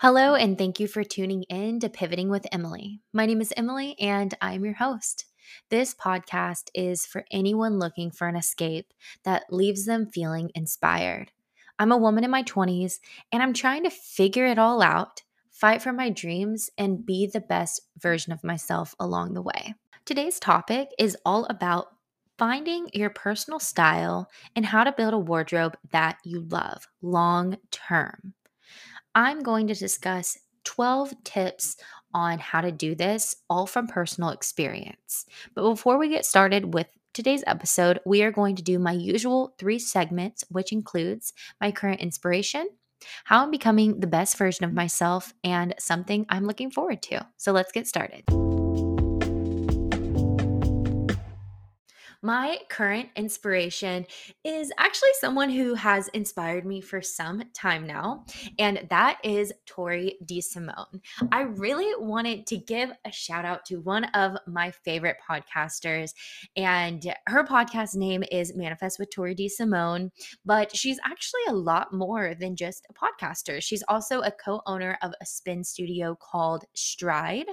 [0.00, 3.00] Hello, and thank you for tuning in to Pivoting with Emily.
[3.12, 5.24] My name is Emily, and I'm your host.
[5.70, 11.32] This podcast is for anyone looking for an escape that leaves them feeling inspired.
[11.80, 13.00] I'm a woman in my 20s,
[13.32, 17.40] and I'm trying to figure it all out, fight for my dreams, and be the
[17.40, 19.74] best version of myself along the way.
[20.04, 21.88] Today's topic is all about
[22.38, 28.34] finding your personal style and how to build a wardrobe that you love long term.
[29.14, 31.76] I'm going to discuss 12 tips
[32.14, 35.26] on how to do this, all from personal experience.
[35.54, 39.54] But before we get started with today's episode, we are going to do my usual
[39.58, 42.68] three segments, which includes my current inspiration,
[43.24, 47.26] how I'm becoming the best version of myself, and something I'm looking forward to.
[47.36, 48.24] So let's get started.
[52.28, 54.04] My current inspiration
[54.44, 58.26] is actually someone who has inspired me for some time now,
[58.58, 61.00] and that is Tori DeSimone.
[61.32, 66.12] I really wanted to give a shout out to one of my favorite podcasters,
[66.54, 70.10] and her podcast name is Manifest with Tori DeSimone,
[70.44, 73.62] but she's actually a lot more than just a podcaster.
[73.62, 77.46] She's also a co owner of a spin studio called Stride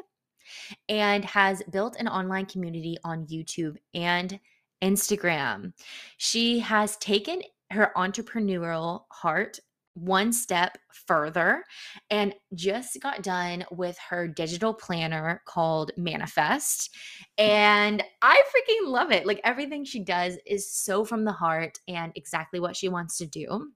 [0.89, 4.37] and has built an online community on YouTube and
[4.85, 5.73] Instagram.
[6.17, 7.41] She has taken
[7.71, 9.59] her entrepreneurial heart
[9.95, 11.63] one step further
[12.09, 16.93] and just got done with her digital planner called Manifest.
[17.37, 19.25] And I freaking love it.
[19.25, 23.25] Like everything she does is so from the heart and exactly what she wants to
[23.25, 23.71] do.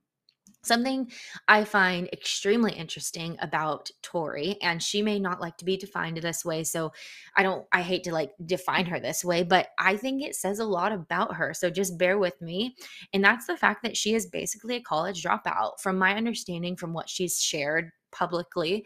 [0.62, 1.10] Something
[1.48, 6.44] I find extremely interesting about Tori, and she may not like to be defined this
[6.44, 6.92] way, so
[7.34, 10.58] I don't, I hate to like define her this way, but I think it says
[10.58, 11.54] a lot about her.
[11.54, 12.76] So just bear with me.
[13.14, 15.80] And that's the fact that she is basically a college dropout.
[15.80, 18.84] From my understanding, from what she's shared publicly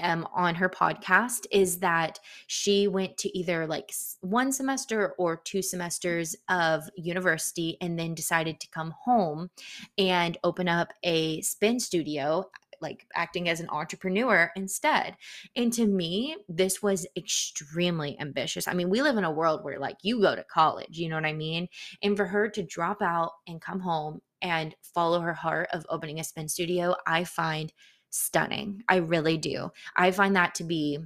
[0.00, 5.62] um, on her podcast is that she went to either like one semester or two
[5.62, 9.50] semesters of university and then decided to come home
[9.98, 12.44] and open up a spin studio
[12.80, 15.16] like acting as an entrepreneur instead.
[15.54, 18.66] And to me, this was extremely ambitious.
[18.66, 21.16] I mean, we live in a world where like you go to college, you know
[21.16, 21.68] what I mean?
[22.02, 26.18] And for her to drop out and come home and follow her heart of opening
[26.20, 27.72] a spin studio, I find
[28.10, 28.82] stunning.
[28.88, 29.70] I really do.
[29.96, 30.98] I find that to be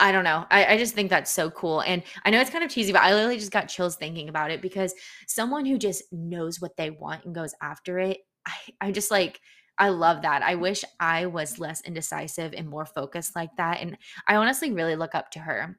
[0.00, 0.46] I don't know.
[0.50, 1.80] I, I, just think that's so cool.
[1.80, 4.50] And I know it's kind of cheesy, but I literally just got chills thinking about
[4.50, 4.94] it because
[5.28, 9.40] someone who just knows what they want and goes after it, I, I just like,
[9.78, 10.42] I love that.
[10.42, 13.80] I wish I was less indecisive and more focused like that.
[13.80, 13.96] And
[14.26, 15.78] I honestly really look up to her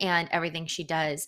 [0.00, 1.26] and everything she does.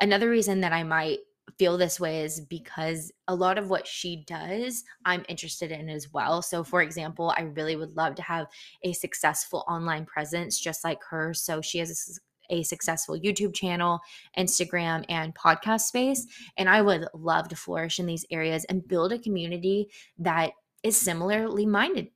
[0.00, 1.18] Another reason that I might
[1.58, 6.12] feel this way is because a lot of what she does, I'm interested in as
[6.12, 6.42] well.
[6.42, 8.46] So, for example, I really would love to have
[8.82, 11.34] a successful online presence just like her.
[11.34, 12.20] So, she has
[12.50, 14.00] a, a successful YouTube channel,
[14.38, 16.26] Instagram, and podcast space.
[16.56, 19.88] And I would love to flourish in these areas and build a community
[20.18, 22.08] that is similarly minded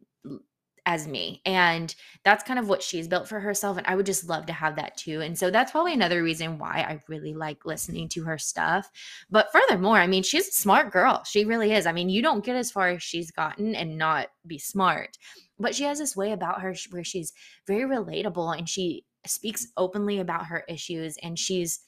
[0.88, 1.42] as me.
[1.44, 1.94] And
[2.24, 3.76] that's kind of what she's built for herself.
[3.76, 5.20] And I would just love to have that too.
[5.20, 8.90] And so that's probably another reason why I really like listening to her stuff.
[9.30, 11.22] But furthermore, I mean, she's a smart girl.
[11.24, 11.84] She really is.
[11.84, 15.18] I mean, you don't get as far as she's gotten and not be smart.
[15.58, 17.34] But she has this way about her where she's
[17.66, 21.80] very relatable and she speaks openly about her issues and she's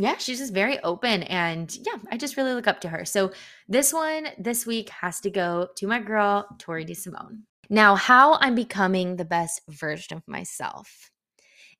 [0.00, 3.04] yeah, she's just very open and yeah, I just really look up to her.
[3.04, 3.32] So
[3.68, 7.42] this one this week has to go to my girl Tori DeSimone.
[7.70, 11.10] Now, how I'm becoming the best version of myself.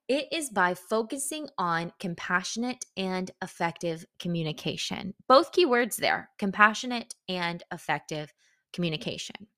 [0.07, 5.15] It is by focusing on compassionate and effective communication.
[5.29, 8.33] Both keywords there compassionate and effective
[8.73, 9.49] communication.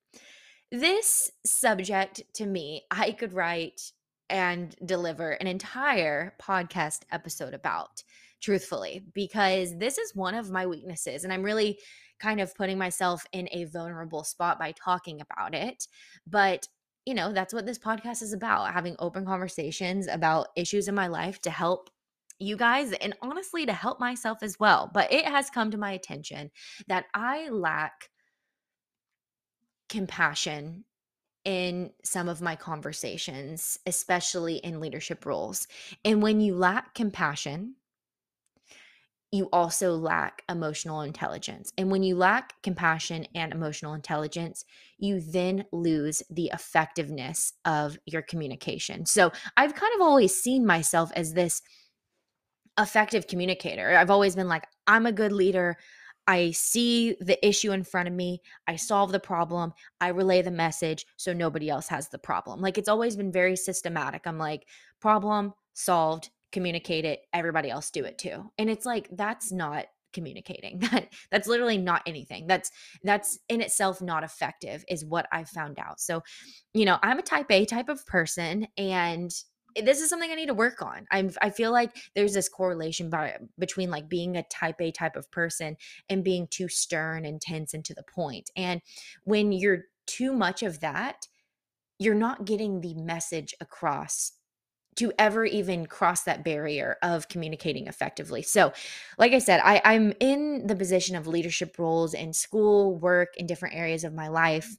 [0.72, 3.80] This subject to me, I could write
[4.28, 8.04] and deliver an entire podcast episode about,
[8.40, 11.24] truthfully, because this is one of my weaknesses.
[11.24, 11.80] And I'm really
[12.20, 15.86] kind of putting myself in a vulnerable spot by talking about it.
[16.26, 16.68] But
[17.06, 21.06] you know, that's what this podcast is about having open conversations about issues in my
[21.06, 21.90] life to help
[22.38, 24.90] you guys and honestly to help myself as well.
[24.92, 26.50] But it has come to my attention
[26.88, 28.10] that I lack
[29.88, 30.84] compassion
[31.44, 35.66] in some of my conversations, especially in leadership roles.
[36.04, 37.76] And when you lack compassion,
[39.32, 41.72] you also lack emotional intelligence.
[41.78, 44.64] And when you lack compassion and emotional intelligence,
[44.98, 49.06] you then lose the effectiveness of your communication.
[49.06, 51.62] So I've kind of always seen myself as this
[52.78, 53.96] effective communicator.
[53.96, 55.76] I've always been like, I'm a good leader.
[56.26, 60.50] I see the issue in front of me, I solve the problem, I relay the
[60.50, 62.60] message so nobody else has the problem.
[62.60, 64.26] Like it's always been very systematic.
[64.26, 64.66] I'm like,
[65.00, 68.50] problem solved, communicate it, everybody else do it too.
[68.58, 70.80] And it's like that's not communicating.
[70.90, 72.46] That that's literally not anything.
[72.46, 72.70] That's
[73.04, 76.00] that's in itself not effective is what I've found out.
[76.00, 76.22] So,
[76.74, 79.30] you know, I'm a type A type of person and
[79.76, 81.06] this is something I need to work on.
[81.10, 85.16] I'm I feel like there's this correlation by, between like being a type A type
[85.16, 85.76] of person
[86.08, 88.50] and being too stern, and tense and to the point.
[88.56, 88.80] And
[89.24, 91.26] when you're too much of that,
[91.98, 94.32] you're not getting the message across
[94.96, 98.42] to ever even cross that barrier of communicating effectively.
[98.42, 98.72] So,
[99.18, 103.46] like I said, I, I'm in the position of leadership roles in school, work, in
[103.46, 104.76] different areas of my life.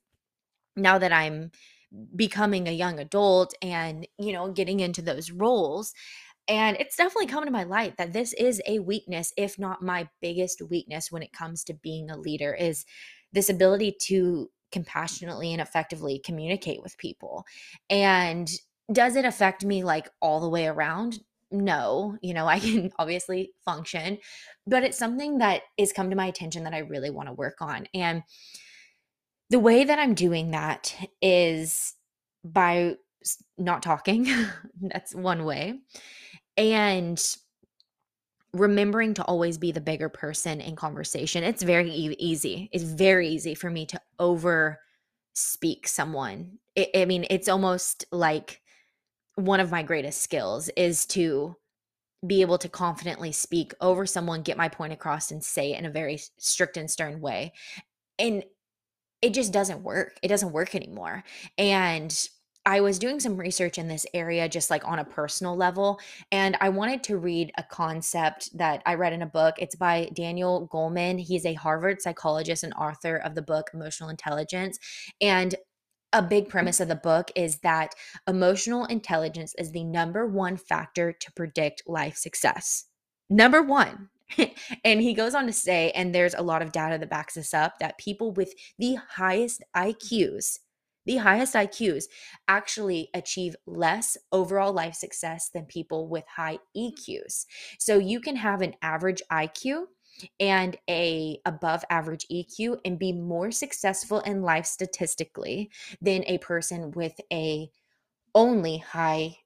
[0.75, 1.51] Now that I'm
[2.15, 5.93] becoming a young adult and, you know, getting into those roles.
[6.47, 10.09] And it's definitely come to my light that this is a weakness, if not my
[10.21, 12.85] biggest weakness when it comes to being a leader, is
[13.31, 17.45] this ability to compassionately and effectively communicate with people.
[17.89, 18.49] And
[18.91, 21.19] does it affect me like all the way around?
[21.51, 24.17] No, you know, I can obviously function,
[24.65, 27.61] but it's something that is come to my attention that I really want to work
[27.61, 27.87] on.
[27.93, 28.23] And
[29.49, 31.93] the way that I'm doing that is
[32.43, 32.95] by
[33.57, 34.27] not talking.
[34.81, 35.79] That's one way.
[36.57, 37.21] And
[38.53, 41.43] remembering to always be the bigger person in conversation.
[41.43, 42.69] It's very e- easy.
[42.73, 44.79] It's very easy for me to over
[45.33, 46.57] speak someone.
[46.75, 48.61] It, I mean, it's almost like
[49.35, 51.55] one of my greatest skills is to
[52.25, 55.85] be able to confidently speak over someone, get my point across, and say it in
[55.85, 57.53] a very strict and stern way.
[58.19, 58.43] And
[59.21, 60.17] it just doesn't work.
[60.21, 61.23] It doesn't work anymore.
[61.57, 62.15] And
[62.63, 65.99] I was doing some research in this area, just like on a personal level.
[66.31, 69.55] And I wanted to read a concept that I read in a book.
[69.57, 71.19] It's by Daniel Goleman.
[71.19, 74.77] He's a Harvard psychologist and author of the book Emotional Intelligence.
[75.19, 75.55] And
[76.13, 77.95] a big premise of the book is that
[78.27, 82.85] emotional intelligence is the number one factor to predict life success.
[83.29, 84.09] Number one.
[84.85, 87.53] and he goes on to say, and there's a lot of data that backs this
[87.53, 90.59] up, that people with the highest IQs,
[91.05, 92.05] the highest IQs
[92.47, 97.45] actually achieve less overall life success than people with high EQs.
[97.79, 99.85] So you can have an average IQ
[100.39, 105.69] and a above average EQ and be more successful in life statistically
[106.01, 107.69] than a person with a
[108.33, 109.37] only high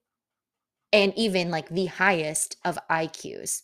[0.94, 3.62] and even like the highest of IQs.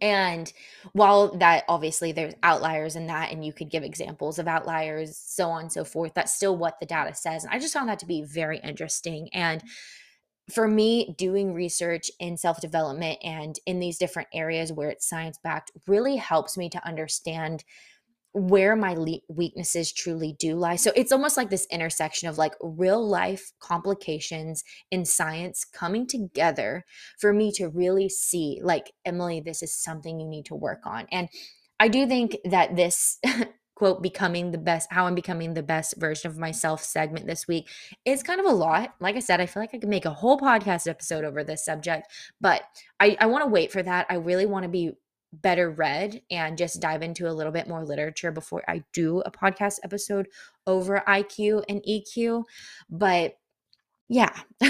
[0.00, 0.52] And
[0.92, 5.50] while that obviously there's outliers in that, and you could give examples of outliers, so
[5.50, 7.44] on and so forth, that's still what the data says.
[7.44, 9.28] And I just found that to be very interesting.
[9.32, 9.62] And
[10.52, 15.38] for me, doing research in self development and in these different areas where it's science
[15.42, 17.64] backed really helps me to understand
[18.34, 20.74] where my le- weaknesses truly do lie.
[20.74, 26.84] So it's almost like this intersection of like real life complications in science coming together
[27.18, 31.06] for me to really see, like, Emily, this is something you need to work on.
[31.12, 31.28] And
[31.78, 33.20] I do think that this
[33.74, 37.68] quote becoming the best how i'm becoming the best version of myself segment this week
[38.04, 40.10] is kind of a lot like i said i feel like i could make a
[40.10, 42.08] whole podcast episode over this subject
[42.40, 42.62] but
[43.00, 44.92] i, I want to wait for that i really want to be
[45.42, 49.30] better read and just dive into a little bit more literature before I do a
[49.30, 50.28] podcast episode
[50.66, 52.44] over IQ and EQ.
[52.88, 53.36] But
[54.08, 54.32] yeah,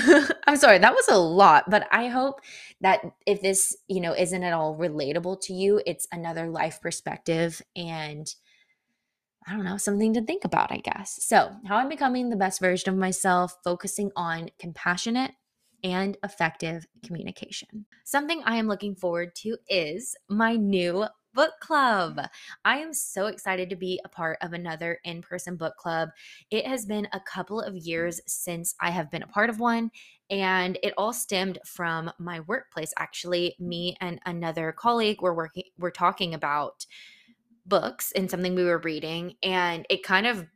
[0.47, 2.41] I'm sorry, that was a lot, but I hope
[2.81, 7.61] that if this, you know, isn't at all relatable to you, it's another life perspective
[7.75, 8.33] and
[9.47, 11.19] I don't know, something to think about, I guess.
[11.23, 15.33] So, how I'm becoming the best version of myself, focusing on compassionate
[15.83, 17.85] and effective communication.
[18.05, 22.21] Something I am looking forward to is my new book club.
[22.65, 26.09] I am so excited to be a part of another in person book club.
[26.51, 29.91] It has been a couple of years since I have been a part of one,
[30.31, 32.95] and it all stemmed from my workplace.
[32.97, 36.87] Actually, me and another colleague were working, we're talking about
[37.67, 40.47] books and something we were reading, and it kind of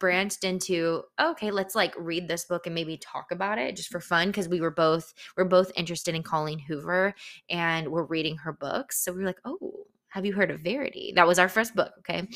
[0.00, 4.00] branched into okay let's like read this book and maybe talk about it just for
[4.00, 7.14] fun because we were both we're both interested in colleen hoover
[7.48, 11.12] and we're reading her books so we were like oh have you heard of verity?
[11.16, 12.28] That was our first book okay?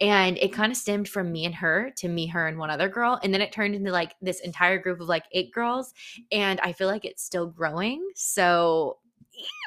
[0.00, 2.88] And it kind of stemmed from me and her to me her and one other
[2.88, 5.92] girl and then it turned into like this entire group of like eight girls
[6.32, 8.96] and i feel like it's still growing so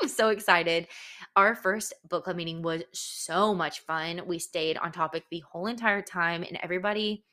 [0.01, 0.87] I'm so excited.
[1.35, 4.21] Our first book club meeting was so much fun.
[4.25, 7.23] We stayed on topic the whole entire time, and everybody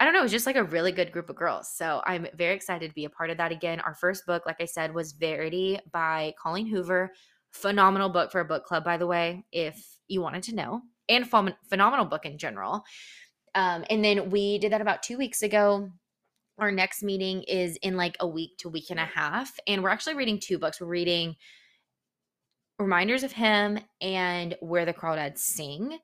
[0.00, 1.72] I don't know, it was just like a really good group of girls.
[1.74, 3.80] So I'm very excited to be a part of that again.
[3.80, 7.12] Our first book, like I said, was Verity by Colleen Hoover.
[7.50, 10.82] Phenomenal book for a book club, by the way, if you wanted to know.
[11.08, 12.84] and ph- phenomenal book in general.
[13.54, 15.90] Um, and then we did that about two weeks ago.
[16.58, 19.58] Our next meeting is in like a week to week and a half.
[19.66, 20.80] And we're actually reading two books.
[20.80, 21.36] We're reading
[22.78, 25.98] Reminders of Him and Where the Crawdads Sing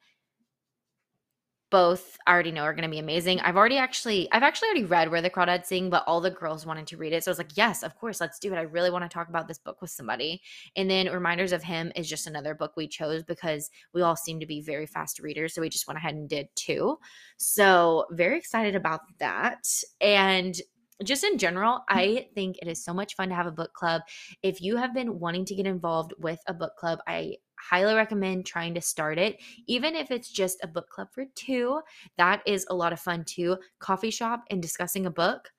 [1.74, 3.40] both I already know are going to be amazing.
[3.40, 6.64] I've already actually I've actually already read Where the Crawdads Sing, but all the girls
[6.64, 7.24] wanted to read it.
[7.24, 8.58] So I was like, "Yes, of course, let's do it.
[8.58, 10.40] I really want to talk about this book with somebody."
[10.76, 14.38] And then Reminders of Him is just another book we chose because we all seem
[14.38, 16.96] to be very fast readers, so we just went ahead and did two.
[17.38, 19.66] So, very excited about that.
[20.00, 20.54] And
[21.02, 22.34] just in general, I mm-hmm.
[22.34, 24.02] think it is so much fun to have a book club.
[24.44, 28.46] If you have been wanting to get involved with a book club, I highly recommend
[28.46, 31.80] trying to start it, even if it's just a book club for two.
[32.18, 33.56] That is a lot of fun too.
[33.78, 35.50] Coffee shop and discussing a book.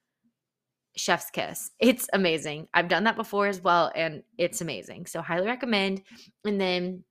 [0.96, 1.72] Chef's kiss.
[1.80, 2.68] It's amazing.
[2.74, 5.08] I've done that before as well, and it's amazing.
[5.08, 6.02] So, highly recommend.
[6.46, 7.04] And then,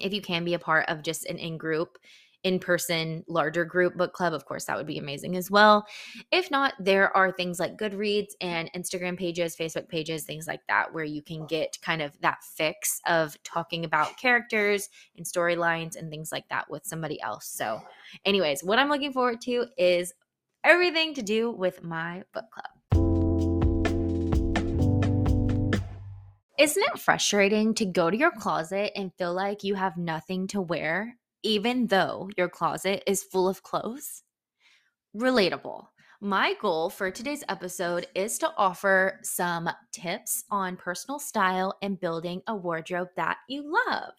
[0.00, 1.98] if you can be a part of just an in group,
[2.46, 5.84] in person, larger group book club, of course, that would be amazing as well.
[6.30, 10.94] If not, there are things like Goodreads and Instagram pages, Facebook pages, things like that,
[10.94, 16.08] where you can get kind of that fix of talking about characters and storylines and
[16.08, 17.48] things like that with somebody else.
[17.48, 17.82] So,
[18.24, 20.14] anyways, what I'm looking forward to is
[20.62, 22.70] everything to do with my book club.
[26.60, 30.60] Isn't it frustrating to go to your closet and feel like you have nothing to
[30.60, 34.24] wear even though your closet is full of clothes?
[35.16, 35.86] Relatable.
[36.20, 42.42] My goal for today's episode is to offer some tips on personal style and building
[42.48, 44.14] a wardrobe that you love.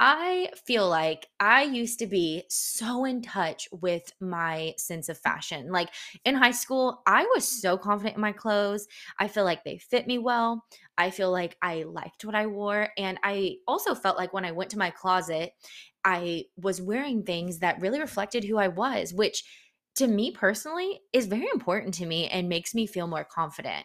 [0.00, 5.72] I feel like I used to be so in touch with my sense of fashion.
[5.72, 5.88] Like
[6.24, 8.86] in high school, I was so confident in my clothes.
[9.18, 10.64] I feel like they fit me well.
[10.96, 12.90] I feel like I liked what I wore.
[12.96, 15.52] And I also felt like when I went to my closet,
[16.08, 19.44] I was wearing things that really reflected who I was, which
[19.96, 23.84] to me personally is very important to me and makes me feel more confident.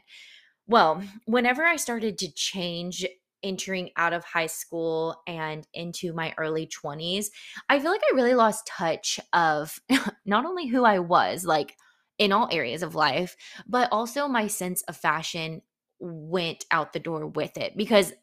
[0.66, 3.06] Well, whenever I started to change
[3.44, 7.26] entering out of high school and into my early 20s,
[7.68, 9.78] I feel like I really lost touch of
[10.26, 11.76] not only who I was, like
[12.18, 13.36] in all areas of life,
[13.68, 15.62] but also my sense of fashion
[16.00, 18.14] went out the door with it because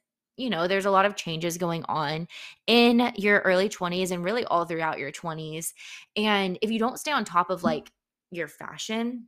[0.40, 2.26] you know, there's a lot of changes going on
[2.66, 5.72] in your early 20s and really all throughout your 20s.
[6.16, 7.66] And if you don't stay on top of mm-hmm.
[7.66, 7.92] like
[8.30, 9.26] your fashion,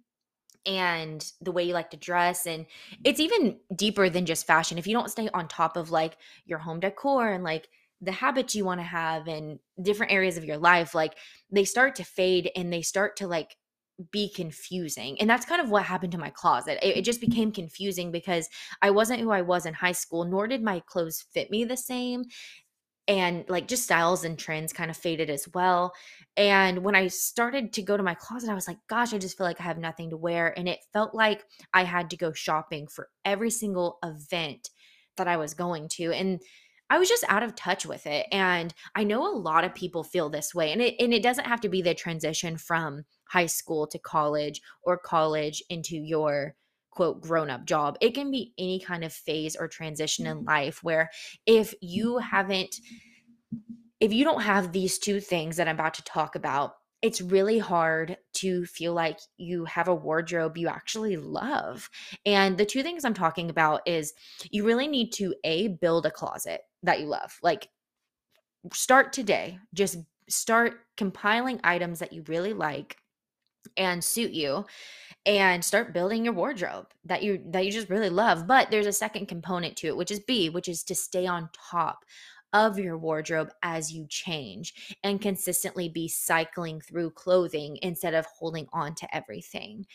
[0.65, 2.67] and the way you like to dress and
[3.03, 3.35] it's mm-hmm.
[3.35, 6.17] even deeper than just fashion if you don't stay on top of like
[6.47, 7.69] your home decor and like
[8.01, 11.17] the habits you want to have and different areas of your life like
[11.51, 13.57] they start to fade and they start to like
[14.11, 15.21] be confusing.
[15.21, 16.79] And that's kind of what happened to my closet.
[16.83, 17.31] It, it, just mm-hmm.
[17.31, 18.49] became confusing because
[18.81, 21.77] I wasn't who I was in high school, nor did my clothes fit me the
[21.77, 22.25] same
[23.09, 25.93] and like just styles and trends kind of faded as well.
[26.37, 29.37] And when I started to go to my closet, I was like, gosh, I just
[29.37, 30.57] feel like I have nothing to wear.
[30.57, 31.45] And it felt like
[31.75, 34.71] I had to go shopping for every single event
[35.17, 36.13] that I was going to.
[36.13, 36.41] And
[36.91, 38.27] I was just out of touch with it.
[38.31, 40.73] And I know a lot of people feel this way.
[40.73, 44.61] And it and it doesn't have to be the transition from high school to college
[44.83, 46.55] or college into your
[46.93, 47.97] quote grown up job.
[48.01, 50.49] It can be any kind of phase or transition in mm-hmm.
[50.49, 51.11] life where
[51.47, 52.77] if you haven't,
[53.99, 57.59] if you don't have these two things that I'm about to talk about, it's really
[57.59, 61.91] hard to feel like you have a wardrobe you actually love.
[62.25, 64.13] And the two things I'm talking about is
[64.51, 67.39] you really need to A, build a closet that you love.
[67.43, 67.69] Like,
[68.73, 69.59] start today.
[69.75, 69.99] Just
[70.29, 72.97] start compiling items that you really like
[73.77, 74.65] and suit you
[75.25, 78.93] and start building your wardrobe that you that you just really love but there's a
[78.93, 82.05] second component to it which is b which is to stay on top
[82.53, 88.67] of your wardrobe as you change and consistently be cycling through clothing instead of holding
[88.73, 89.87] on to everything.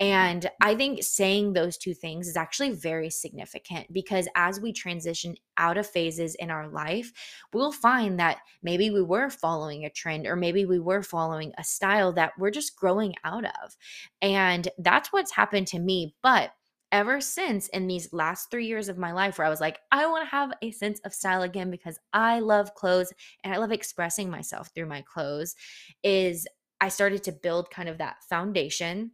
[0.00, 5.36] And I think saying those two things is actually very significant because as we transition
[5.56, 7.12] out of phases in our life,
[7.52, 11.64] we'll find that maybe we were following a trend or maybe we were following a
[11.64, 13.76] style that we're just growing out of.
[14.20, 16.14] And that's what's happened to me.
[16.22, 16.52] But
[16.92, 20.06] ever since in these last three years of my life where I was like, I
[20.06, 23.12] want to have a sense of style again because I love clothes
[23.44, 25.54] and I love expressing myself through my clothes,
[26.02, 26.46] is
[26.80, 29.12] I started to build kind of that foundation.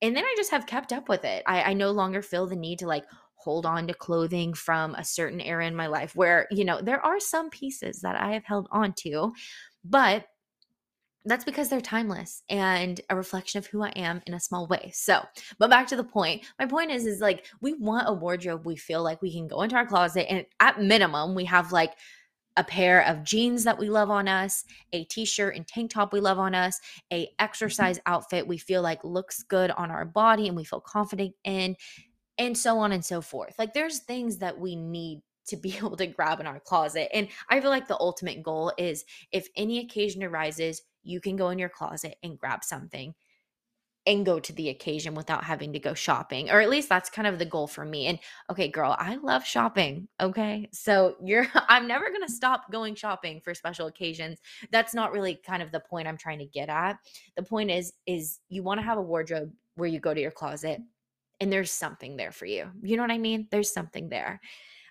[0.00, 1.42] And then I just have kept up with it.
[1.46, 5.04] I, I no longer feel the need to like hold on to clothing from a
[5.04, 8.44] certain era in my life where, you know, there are some pieces that I have
[8.44, 9.32] held on to,
[9.84, 10.26] but
[11.24, 14.90] that's because they're timeless and a reflection of who I am in a small way.
[14.94, 15.20] So,
[15.58, 16.44] but back to the point.
[16.58, 19.62] My point is is like we want a wardrobe we feel like we can go
[19.62, 21.94] into our closet and at minimum we have like
[22.56, 26.20] a pair of jeans that we love on us, a t-shirt and tank top we
[26.20, 27.32] love on us, a mm-hmm.
[27.38, 31.76] exercise outfit we feel like looks good on our body and we feel confident in,
[32.36, 33.54] and so on and so forth.
[33.58, 37.08] Like there's things that we need to be able to grab in our closet.
[37.12, 41.50] And I feel like the ultimate goal is if any occasion arises, you can go
[41.50, 43.14] in your closet and grab something
[44.08, 47.28] and go to the occasion without having to go shopping or at least that's kind
[47.28, 48.18] of the goal for me and
[48.50, 50.66] okay girl i love shopping okay?
[50.72, 54.40] So you're i'm never going to stop going shopping for special occasions.
[54.72, 56.96] That's not really kind of the point i'm trying to get at.
[57.36, 60.30] The point is is you want to have a wardrobe where you go to your
[60.30, 60.80] closet
[61.40, 62.70] and there's something there for you.
[62.82, 63.46] You know what i mean?
[63.50, 64.40] There's something there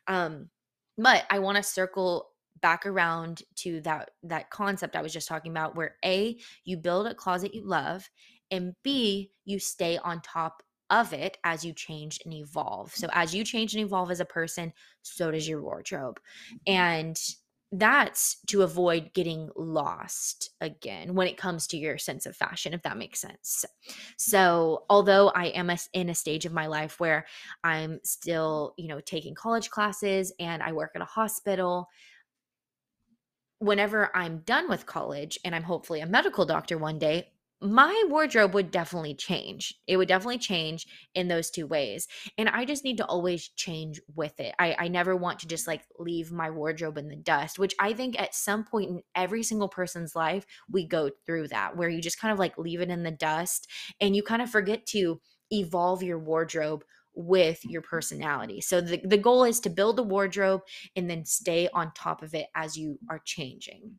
[0.07, 0.49] um
[0.97, 2.29] but i want to circle
[2.61, 7.07] back around to that that concept I was just talking about where A you build
[7.07, 8.09] a closet you love
[8.51, 12.95] and B you stay on top of it as you change and evolve.
[12.95, 14.71] So as you change and evolve as a person,
[15.01, 16.19] so does your wardrobe.
[16.65, 17.17] And
[17.71, 22.81] that's to avoid getting lost again when it comes to your sense of fashion if
[22.83, 23.65] that makes sense.
[24.17, 27.25] So although i am a, in a stage of my life where
[27.63, 31.89] i'm still you know taking college classes and i work at a hospital
[33.59, 38.53] whenever I'm done with college and I'm hopefully a medical doctor one day, my wardrobe
[38.53, 39.73] would definitely change.
[39.87, 40.85] It would definitely change
[41.15, 42.07] in those two ways.
[42.37, 44.53] And I just need to always change with it.
[44.59, 47.93] I, I never want to just like leave my wardrobe in the dust, which I
[47.93, 51.99] think at some point in every single person's life, we go through that where you
[51.99, 53.67] just kind of like leave it in the dust
[53.99, 55.19] and you kind of forget to
[55.51, 56.83] evolve your wardrobe
[57.15, 58.61] with your personality.
[58.61, 60.61] So the, the goal is to build a wardrobe
[60.95, 63.95] and then stay on top of it as you are changing.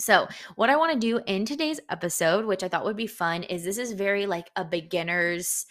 [0.00, 3.42] So, what I want to do in today's episode, which I thought would be fun,
[3.44, 5.66] is this is very like a beginner's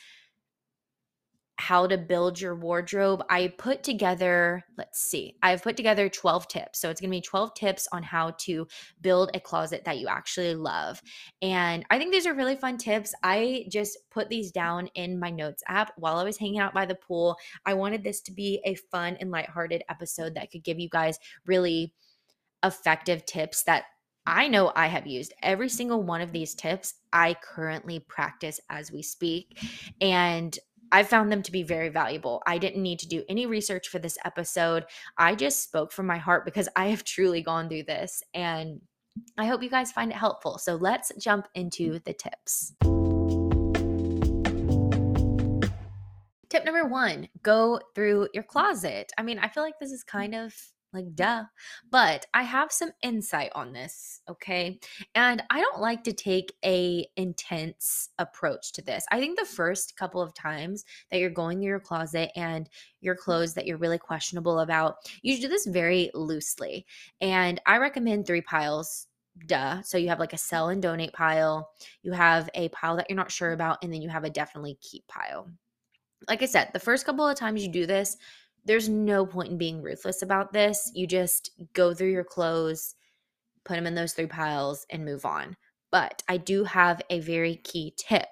[1.59, 6.79] how to build your wardrobe, I put together, let's see, I've put together 12 tips.
[6.79, 8.65] So it's going to be 12 tips on how to
[9.01, 11.01] build a closet that you actually love.
[11.41, 13.13] And I think these are really fun tips.
[13.23, 16.85] I just put these down in my notes app while I was hanging out by
[16.85, 17.35] the pool.
[17.65, 21.19] I wanted this to be a fun and lighthearted episode that could give you guys
[21.45, 21.93] really
[22.63, 23.83] effective tips that
[24.25, 26.95] I know I have used every single one of these tips.
[27.11, 29.57] I currently practice as we speak.
[30.01, 30.57] And
[30.91, 32.41] I found them to be very valuable.
[32.47, 34.85] I didn't need to do any research for this episode.
[35.17, 38.81] I just spoke from my heart because I have truly gone through this and
[39.37, 40.57] I hope you guys find it helpful.
[40.57, 42.73] So let's jump into the tips.
[46.49, 49.11] Tip number one go through your closet.
[49.17, 50.55] I mean, I feel like this is kind of
[50.93, 51.43] like, duh.
[51.89, 54.79] But I have some insight on this, okay?
[55.15, 59.05] And I don't like to take a intense approach to this.
[59.11, 62.69] I think the first couple of times that you're going through your closet and
[63.01, 66.85] your clothes that you're really questionable about, you should do this very loosely.
[67.21, 69.07] And I recommend three piles
[69.45, 69.81] duh.
[69.83, 71.71] So you have like a sell and donate pile,
[72.03, 74.77] you have a pile that you're not sure about, and then you have a definitely
[74.81, 75.49] keep pile.
[76.27, 78.17] Like I said, the first couple of times you do this,
[78.65, 80.91] there's no point in being ruthless about this.
[80.93, 82.95] You just go through your clothes,
[83.65, 85.55] put them in those three piles, and move on.
[85.91, 88.27] But I do have a very key tip,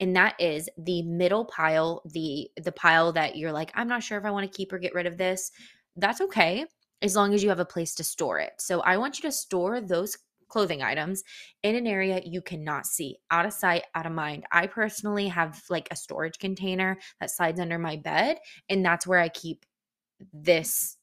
[0.00, 4.18] and that is the middle pile, the the pile that you're like, I'm not sure
[4.18, 5.50] if I want to keep or get rid of this.
[5.96, 6.64] That's okay
[7.02, 8.52] as long as you have a place to store it.
[8.58, 10.16] So I want you to store those
[10.48, 11.22] clothing items
[11.62, 14.44] in an area you cannot see, out of sight, out of mind.
[14.52, 19.18] I personally have like a storage container that slides under my bed, and that's where
[19.18, 19.64] I keep
[20.32, 20.96] this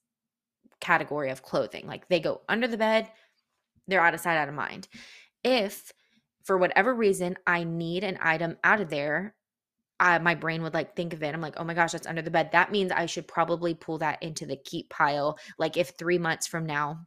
[0.80, 1.88] category of clothing.
[1.88, 3.10] Like they go under the bed,
[3.88, 4.88] they're out of sight, out of mind.
[5.44, 5.92] If
[6.44, 9.36] for whatever reason I need an item out of there,
[10.00, 11.34] I, my brain would like think of it.
[11.34, 12.50] I'm like, oh my gosh, that's under the bed.
[12.52, 15.38] That means I should probably pull that into the keep pile.
[15.58, 17.06] Like if three months from now,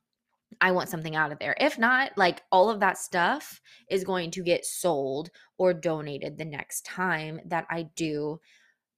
[0.61, 1.57] I want something out of there.
[1.59, 6.45] If not, like all of that stuff is going to get sold or donated the
[6.45, 8.39] next time that I do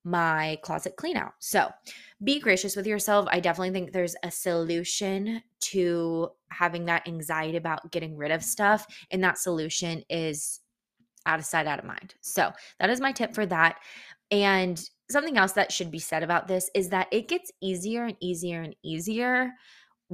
[0.04, 1.32] my closet clean out.
[1.38, 1.68] So
[2.22, 3.26] be gracious with yourself.
[3.30, 8.86] I definitely think there's a solution to having that anxiety about getting rid of stuff.
[9.10, 10.60] And that solution is
[11.26, 12.14] out of sight, out of mind.
[12.20, 13.78] So that is my tip for that.
[14.30, 18.16] And something else that should be said about this is that it gets easier and
[18.20, 19.52] easier and easier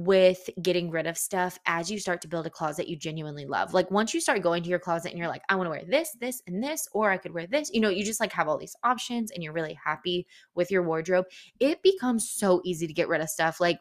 [0.05, 3.73] with getting rid of stuff as you start to build a closet you genuinely love.
[3.73, 5.83] Like once you start going to your closet and you're like, I want to wear
[5.87, 8.47] this, this, and this, or I could wear this, you know, you just like have
[8.47, 11.25] all these options and you're really happy with your wardrobe.
[11.59, 13.59] It becomes so easy to get rid of stuff.
[13.59, 13.79] Like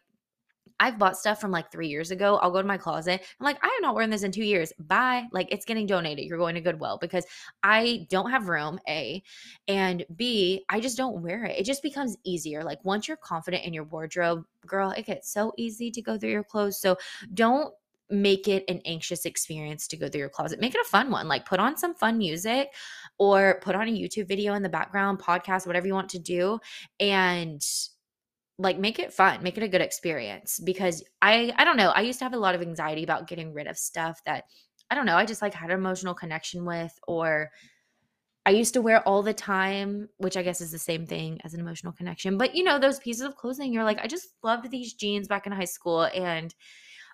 [0.78, 2.36] I've bought stuff from like three years ago.
[2.36, 3.20] I'll go to my closet.
[3.40, 4.72] I'm like, I am not wearing this in two years.
[4.78, 5.26] Bye.
[5.32, 6.26] Like it's getting donated.
[6.26, 7.24] You're going to Goodwill because
[7.62, 9.22] I don't have room, A.
[9.68, 11.58] And B, I just don't wear it.
[11.58, 12.62] It just becomes easier.
[12.62, 16.30] Like once you're confident in your wardrobe, girl, it gets so easy to go through
[16.30, 16.80] your clothes.
[16.80, 16.96] So
[17.34, 17.72] don't
[18.10, 20.60] make it an anxious experience to go through your closet.
[20.60, 21.28] Make it a fun one.
[21.28, 22.72] Like put on some fun music
[23.18, 26.58] or put on a YouTube video in the background, podcast, whatever you want to do.
[26.98, 27.62] And
[28.60, 32.00] like make it fun make it a good experience because i i don't know i
[32.00, 34.44] used to have a lot of anxiety about getting rid of stuff that
[34.90, 37.50] i don't know i just like had an emotional connection with or
[38.44, 41.54] i used to wear all the time which i guess is the same thing as
[41.54, 44.70] an emotional connection but you know those pieces of clothing you're like i just loved
[44.70, 46.54] these jeans back in high school and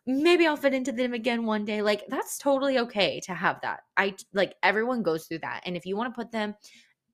[0.05, 3.81] maybe i'll fit into them again one day like that's totally okay to have that
[3.97, 6.55] i like everyone goes through that and if you want to put them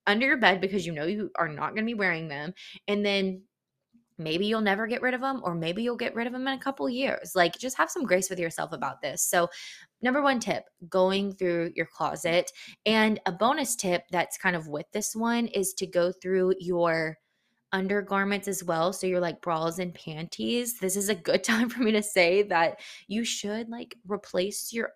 [0.06, 2.52] under your bed because you know you are not going to be wearing them
[2.88, 3.42] and then
[4.18, 6.54] maybe you'll never get rid of them or maybe you'll get rid of them in
[6.54, 7.32] a couple years.
[7.34, 9.22] Like just have some grace with yourself about this.
[9.22, 9.48] So
[10.00, 12.50] number one tip going through your closet.
[12.86, 17.18] And a bonus tip that's kind of with this one is to go through your
[17.72, 18.92] undergarments as well.
[18.92, 20.78] So you're like bras and panties.
[20.78, 24.90] This is a good time for me to say that you should like replace your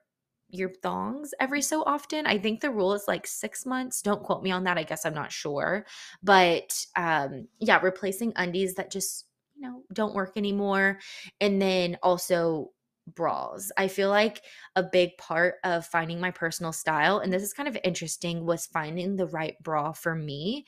[0.56, 2.26] your thongs every so often.
[2.26, 4.02] I think the rule is like six months.
[4.02, 4.78] Don't quote me on that.
[4.78, 5.86] I guess I'm not sure.
[6.22, 10.98] But um, yeah, replacing undies that just, you know, don't work anymore.
[11.40, 12.70] And then also
[13.14, 13.70] bras.
[13.76, 14.42] I feel like
[14.74, 18.66] a big part of finding my personal style, and this is kind of interesting, was
[18.66, 20.66] finding the right bra for me.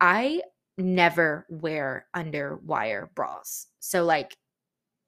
[0.00, 0.42] I
[0.78, 3.66] never wear under wire bras.
[3.80, 4.36] So, like,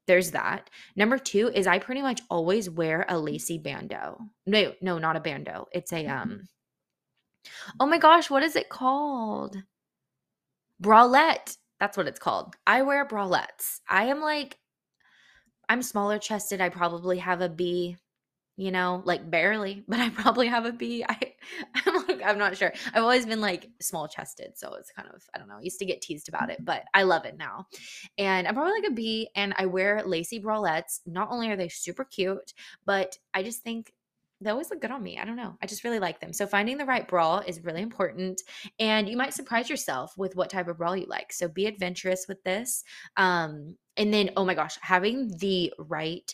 [0.07, 0.69] there's that.
[0.95, 4.17] Number two is I pretty much always wear a lacy bandeau.
[4.45, 5.67] No, no, not a bandeau.
[5.71, 6.47] It's a um
[7.79, 9.57] Oh my gosh, what is it called?
[10.81, 11.57] Bralette.
[11.79, 12.55] That's what it's called.
[12.65, 13.79] I wear bralettes.
[13.89, 14.57] I am like
[15.69, 16.61] I'm smaller chested.
[16.61, 17.97] I probably have a B
[18.55, 21.03] you know, like barely, but I probably have a B.
[21.09, 21.33] I,
[21.85, 22.73] I'm like, I'm not sure.
[22.93, 25.57] I've always been like small chested, so it's kind of I don't know.
[25.57, 27.67] I used to get teased about it, but I love it now.
[28.17, 30.99] And I'm probably like a B, and I wear lacy bralettes.
[31.05, 32.53] Not only are they super cute,
[32.85, 33.91] but I just think
[34.39, 35.17] they always look good on me.
[35.17, 35.55] I don't know.
[35.61, 36.33] I just really like them.
[36.33, 38.41] So finding the right bra is really important,
[38.77, 41.33] and you might surprise yourself with what type of bra you like.
[41.33, 42.83] So be adventurous with this.
[43.17, 46.33] Um, and then oh my gosh, having the right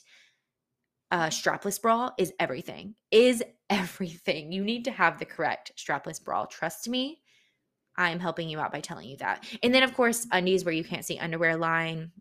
[1.12, 2.96] uh, strapless bra is everything.
[3.12, 4.52] Is everything.
[4.52, 6.46] You need to have the correct strapless bra.
[6.46, 7.22] Trust me,
[7.98, 9.46] I'm helping you out by telling you that.
[9.64, 12.12] And then, of course, undies where you can't see underwear line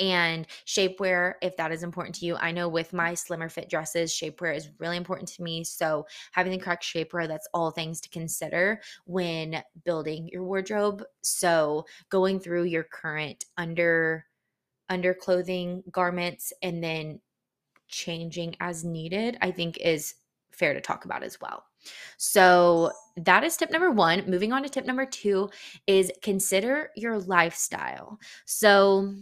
[0.00, 2.36] and shapewear if that is important to you.
[2.36, 5.62] I know with my slimmer fit dresses, shapewear is really important to me.
[5.62, 11.04] So, having the correct shapewear, that's all things to consider when building your wardrobe.
[11.20, 14.24] So, going through your current under
[14.90, 17.20] underclothing garments and then
[17.88, 20.14] changing as needed, I think is
[20.50, 21.64] fair to talk about as well.
[22.16, 24.28] So that is tip number one.
[24.28, 25.50] Moving on to tip number two
[25.86, 28.18] is consider your lifestyle.
[28.46, 29.14] So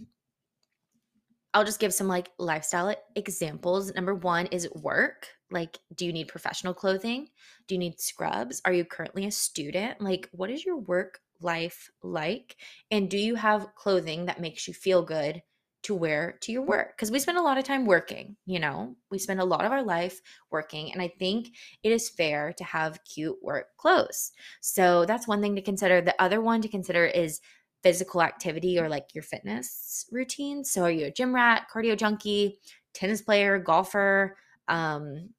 [1.55, 3.94] I'll just give some like lifestyle examples.
[3.94, 5.27] Number one is work.
[5.51, 7.29] Like, do you need professional clothing?
[7.68, 8.62] Do you need scrubs?
[8.64, 10.01] Are you currently a student?
[10.01, 12.57] Like, what is your work life like?
[12.90, 15.42] And do you have clothing that makes you feel good
[15.82, 18.96] to wear to your work because we spend a lot of time working you know?
[19.10, 21.50] We spend a lot of our life working and i think
[21.82, 24.32] it is fair to have cute work clothes.
[24.60, 26.00] So that's one thing to consider.
[26.00, 27.40] The other one to consider is
[27.82, 30.64] physical activity or like your fitness routine.
[30.64, 32.58] So are you a gym rat cardio junkie
[32.94, 34.36] tennis player golfer?
[34.68, 35.30] Um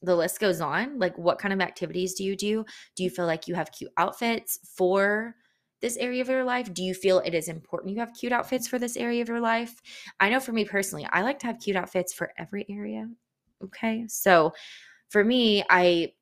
[0.00, 0.98] the list goes on.
[0.98, 2.64] Like what kind of activities do you do?
[2.94, 5.34] Do you feel like you have cute outfits for
[5.80, 6.72] this area of your life?
[6.72, 9.40] Do you feel it is important you have cute outfits for this area of your
[9.40, 9.80] life?
[10.20, 13.08] I know for me personally, I like to have cute outfits for every area.
[13.62, 14.04] Okay.
[14.08, 14.52] So
[15.08, 16.12] for me, I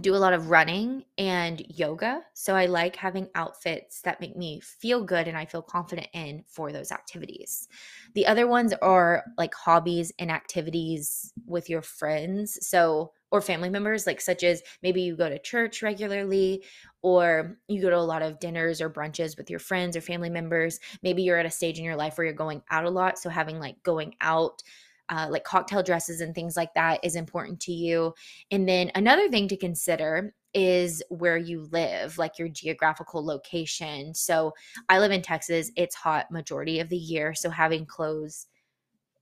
[0.00, 2.22] do a lot of running and yoga.
[2.34, 6.44] So I like having outfits that make me feel good and I feel confident in
[6.46, 7.68] for those activities.
[8.14, 12.66] The other ones are like hobbies and activities with your friends.
[12.66, 16.64] So or family members like such as maybe you go to church regularly
[17.02, 20.30] or you go to a lot of dinners or brunches with your friends or family
[20.30, 23.18] members maybe you're at a stage in your life where you're going out a lot
[23.18, 24.62] so having like going out
[25.10, 28.14] uh, like cocktail dresses and things like that is important to you.
[28.50, 34.14] And then another thing to consider is where you live, like your geographical location.
[34.14, 34.54] So
[34.88, 37.34] I live in Texas, it's hot majority of the year.
[37.34, 38.46] So having clothes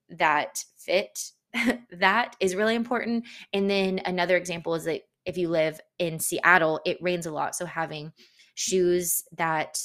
[0.09, 1.31] that fit
[1.91, 3.25] that is really important.
[3.53, 7.55] And then another example is that if you live in Seattle, it rains a lot.
[7.55, 8.11] So having
[8.55, 9.79] shoes that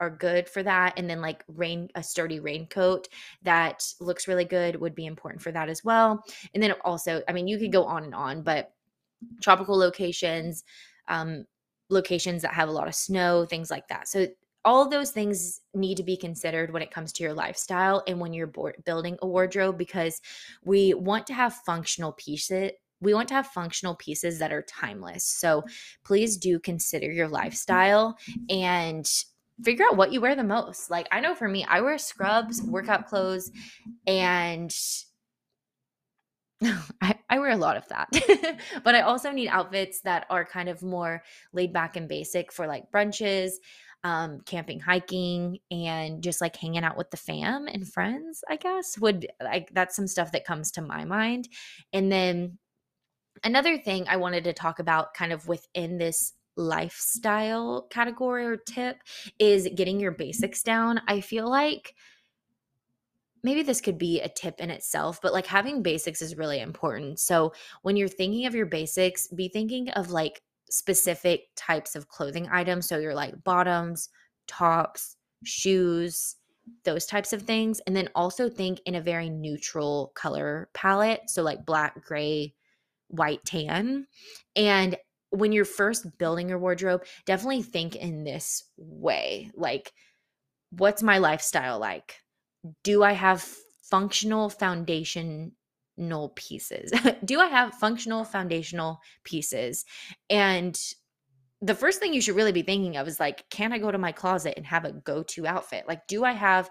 [0.00, 3.08] are good for that and then like rain a sturdy raincoat
[3.42, 7.32] that looks really good would be important for that as well and then also i
[7.32, 8.72] mean you could go on and on but
[9.40, 10.64] tropical locations
[11.08, 11.46] um
[11.88, 14.26] locations that have a lot of snow things like that so
[14.66, 18.32] all those things need to be considered when it comes to your lifestyle and when
[18.32, 20.20] you're board, building a wardrobe because
[20.64, 25.24] we want to have functional pieces we want to have functional pieces that are timeless
[25.24, 25.62] so
[26.04, 28.16] please do consider your lifestyle
[28.48, 29.06] and
[29.62, 32.62] figure out what you wear the most like i know for me i wear scrubs
[32.62, 33.50] workout clothes
[34.06, 34.74] and
[37.02, 38.08] I, I, wear a lot of that.
[38.82, 42.66] but I also need outfits that are kind of more laid back and basic for
[42.66, 43.52] like brunches,
[44.06, 48.96] um, camping, hiking, and just like hanging out with the fam and friends, I guess,
[49.00, 51.48] would like that's some stuff that comes to my mind.
[51.92, 52.58] And then
[53.42, 58.98] another thing I wanted to talk about kind of within this lifestyle category or tip
[59.40, 61.00] is getting your basics down.
[61.08, 61.92] I feel like
[63.42, 67.18] maybe this could be a tip in itself, but like having basics is really important.
[67.18, 72.48] So when you're thinking of your basics, be thinking of like specific types of clothing
[72.50, 72.88] items.
[72.88, 74.08] So you're like bottoms,
[74.46, 76.36] tops, shoes,
[76.84, 77.80] those types of things.
[77.86, 81.22] And then also think in a very neutral color palette.
[81.28, 82.54] So like black, gray,
[83.08, 84.06] white, tan.
[84.54, 84.96] And
[85.30, 89.92] when you're first building your wardrobe, definitely think in this way like,
[90.70, 92.16] what's my lifestyle like?
[92.82, 93.46] Do I have
[93.90, 95.52] functional foundation
[95.96, 96.92] foundational pieces?
[97.24, 99.84] Do I have functional foundational pieces?
[100.30, 100.78] And
[101.60, 103.98] the first thing you should really be thinking of is like, can I go to
[103.98, 105.84] my closet and have a go to outfit?
[105.88, 106.70] Like, do I have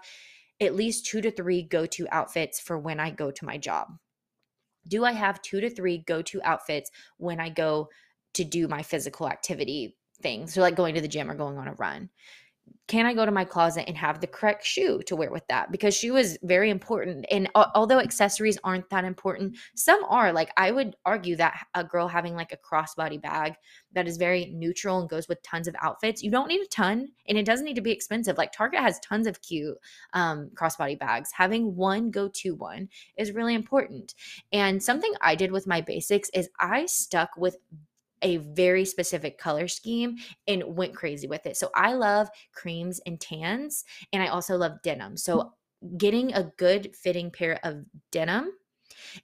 [0.60, 3.88] at least two to three go to outfits for when I go to my job?
[4.88, 7.88] Do I have two to three go to outfits when I go
[8.34, 10.54] to do my physical activity things?
[10.54, 12.10] So, like going to the gym or going on a run
[12.88, 15.72] can I go to my closet and have the correct shoe to wear with that?
[15.72, 17.26] Because shoe is very important.
[17.32, 20.32] And although accessories aren't that important, some are.
[20.32, 23.54] Like I would argue that a girl having like a crossbody bag
[23.92, 27.08] that is very neutral and goes with tons of outfits, you don't need a ton
[27.28, 28.38] and it doesn't need to be expensive.
[28.38, 29.76] Like Target has tons of cute
[30.12, 31.30] um, crossbody bags.
[31.32, 34.14] Having one go to one is really important.
[34.52, 37.56] And something I did with my basics is I stuck with
[38.26, 40.16] a very specific color scheme
[40.48, 41.56] and went crazy with it.
[41.56, 45.16] So I love creams and tans, and I also love denim.
[45.16, 45.52] So
[45.84, 45.96] mm.
[45.96, 48.50] getting a good fitting pair of denim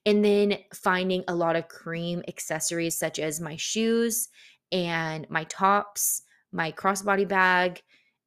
[0.07, 4.29] and then finding a lot of cream accessories such as my shoes
[4.71, 7.83] and my tops, my crossbody bag,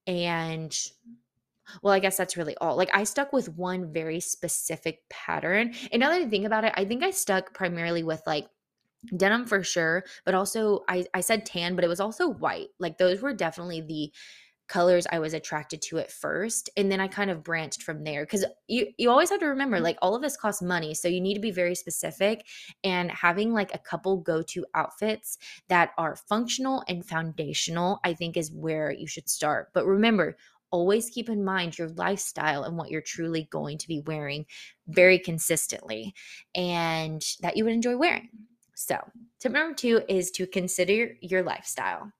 [0.06, 0.78] and
[1.82, 2.76] well, I guess that's really all.
[2.76, 5.74] Like I stuck with one very specific pattern.
[5.92, 8.48] And now that I think about it, I think I stuck primarily with like
[9.16, 12.98] denim for sure but also I, I said tan but it was also white like
[12.98, 14.12] those were definitely the
[14.68, 18.26] colors i was attracted to at first and then i kind of branched from there
[18.26, 19.86] because you you always have to remember mm-hmm.
[19.86, 22.46] like all of this costs money so you need to be very specific
[22.84, 25.38] and having like a couple go-to outfits
[25.68, 30.36] that are functional and foundational i think is where you should start but remember
[30.72, 34.46] always keep in mind your lifestyle and what you're truly going to be wearing
[34.88, 36.14] very consistently
[36.54, 38.30] and that you would enjoy wearing
[38.76, 38.98] so,
[39.40, 42.12] tip number two is to consider your lifestyle.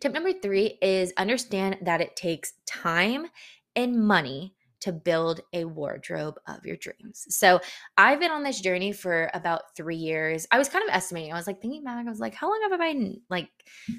[0.00, 3.26] Tip number three is understand that it takes time
[3.74, 7.26] and money to build a wardrobe of your dreams.
[7.30, 7.60] So
[7.96, 10.46] I've been on this journey for about three years.
[10.52, 11.32] I was kind of estimating.
[11.32, 12.06] I was like thinking back.
[12.06, 13.48] I was like, how long have I been like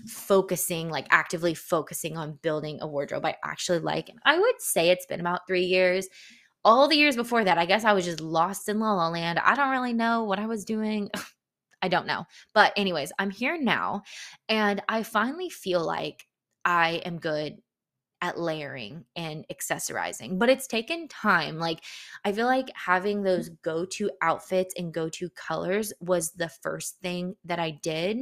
[0.08, 4.08] focusing, like actively focusing on building a wardrobe I actually like?
[4.08, 6.08] And I would say it's been about three years.
[6.64, 9.40] All the years before that, I guess I was just lost in la la land.
[9.40, 11.10] I don't really know what I was doing.
[11.82, 12.26] I don't know.
[12.54, 14.04] But, anyways, I'm here now
[14.50, 16.26] and I finally feel like
[16.66, 17.58] I am good
[18.22, 21.60] at layering and accessorizing, but it's taken time.
[21.60, 21.84] Like,
[22.26, 23.26] I feel like having mm-hmm.
[23.26, 28.18] those go to outfits and go to colors was the first thing that I did.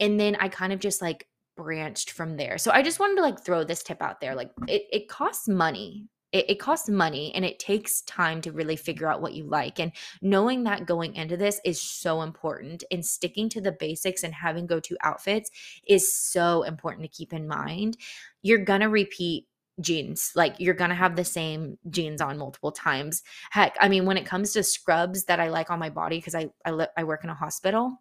[0.00, 2.56] And then I kind of just like branched from there.
[2.56, 4.34] So I just wanted to like throw this tip out there.
[4.34, 8.76] Like, it, it costs money it, it, costs money and it takes time to really
[8.76, 9.78] figure out what you like.
[9.78, 12.84] And knowing that going into this is so important.
[12.90, 15.50] And sticking to the basics and having go to outfits
[15.86, 17.96] is so important to keep in mind.
[18.42, 19.46] You're going to repeat
[19.80, 24.18] jeans like you're gonna have the same jeans on multiple times heck i mean when
[24.18, 27.04] it comes to scrubs that i like on my body because i I, li- I
[27.04, 27.98] work in a hospital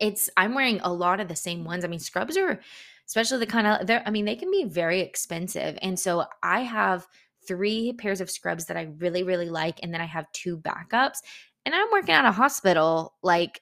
[0.00, 2.60] it's i'm wearing a lot of the same ones i mean scrubs are
[3.06, 6.60] especially the kind of they're i mean they can be very expensive and so i
[6.60, 7.06] have
[7.46, 9.80] three pairs of scrubs that I really, really like.
[9.82, 11.18] And then I have two backups.
[11.64, 13.60] And I'm working at a hospital like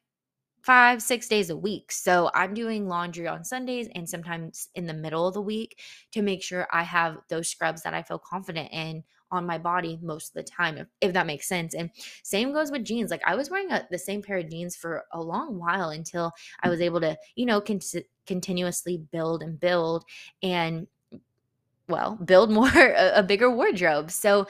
[0.64, 1.92] five, six days a week.
[1.92, 5.78] So I'm doing laundry on Sundays and sometimes in the middle of the week
[6.12, 9.98] to make sure I have those scrubs that I feel confident in on my body
[10.00, 11.74] most of the time, if, if that makes sense.
[11.74, 11.90] And
[12.22, 13.10] same goes with jeans.
[13.10, 16.32] Like I was wearing a, the same pair of jeans for a long while until
[16.62, 17.80] I was able to, you know, con-
[18.26, 20.04] continuously build and build
[20.42, 20.86] and
[21.88, 24.10] well, build more a, a bigger wardrobe.
[24.10, 24.46] So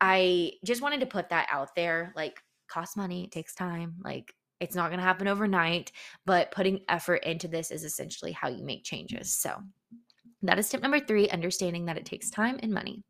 [0.00, 2.12] I just wanted to put that out there.
[2.16, 3.94] Like, costs money, it takes time.
[4.02, 5.92] Like, it's not going to happen overnight,
[6.24, 9.32] but putting effort into this is essentially how you make changes.
[9.32, 9.62] So,
[10.42, 13.02] that is tip number three understanding that it takes time and money.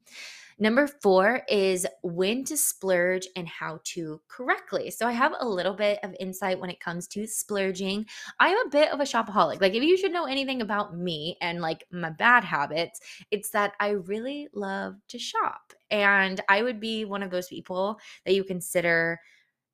[0.59, 4.91] Number four is when to splurge and how to correctly.
[4.91, 8.07] So I have a little bit of insight when it comes to splurging.
[8.41, 9.61] I am a bit of a shopaholic.
[9.61, 13.73] Like, if you should know anything about me and like my bad habits, it's that
[13.81, 15.75] I really love to shop.
[15.91, 19.21] And I would be one of those people that you consider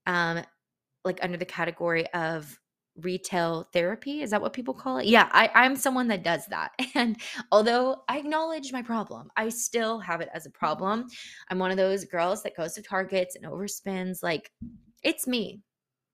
[0.07, 0.43] um
[1.05, 2.59] like under the category of
[3.01, 5.07] retail therapy is that what people call it?
[5.07, 6.73] Yeah I, i'm someone that does that.
[6.95, 7.17] And
[7.51, 11.07] although i acknowledge my problem i still have it as a problem.
[11.49, 14.51] I'm one of those girls that goes to targets and overspends like
[15.03, 15.63] it's me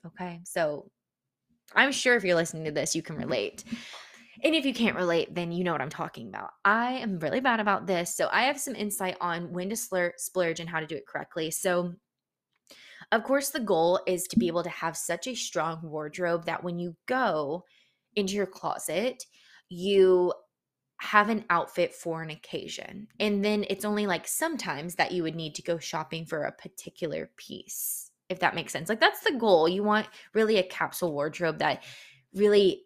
[0.07, 0.41] okay?
[0.45, 0.91] So
[1.75, 3.65] i'm sure if you're listening to this you can relate.
[4.45, 6.51] And if you can't relate then you know what i'm talking about.
[6.65, 10.15] I am really bad about this so i have some insight on when to slur-
[10.17, 11.51] splurge and how to do it correctly.
[11.51, 11.95] So
[13.11, 16.63] of course, the goal is to be able to have such a strong wardrobe that
[16.63, 17.65] when you go
[18.17, 19.25] into your closet,
[19.69, 20.33] you
[21.01, 23.07] have an outfit for an occasion.
[23.21, 26.53] And then it's only like sometimes that you would need to go shopping for a
[26.53, 28.89] particular piece, if that makes sense.
[28.89, 29.69] Like that's the goal.
[29.69, 31.85] You want really a capsule wardrobe that
[32.35, 32.83] really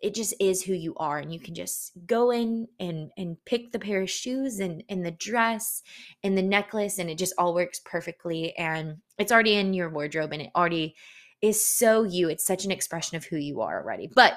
[0.00, 3.72] it just is who you are and you can just go in and and pick
[3.72, 5.82] the pair of shoes and and the dress
[6.22, 10.32] and the necklace and it just all works perfectly and it's already in your wardrobe
[10.32, 10.94] and it already
[11.40, 12.28] is so you.
[12.28, 14.08] It's such an expression of who you are already.
[14.14, 14.34] But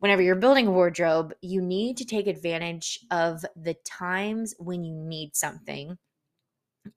[0.00, 4.94] whenever you're building a wardrobe you need to take advantage of the times when you
[4.94, 5.98] need something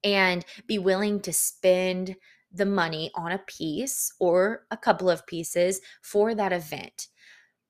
[0.04, 2.16] and be willing to spend
[2.54, 7.08] the money on a piece or a couple of pieces for that event.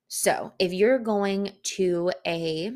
[0.08, 2.72] So, if you're going to a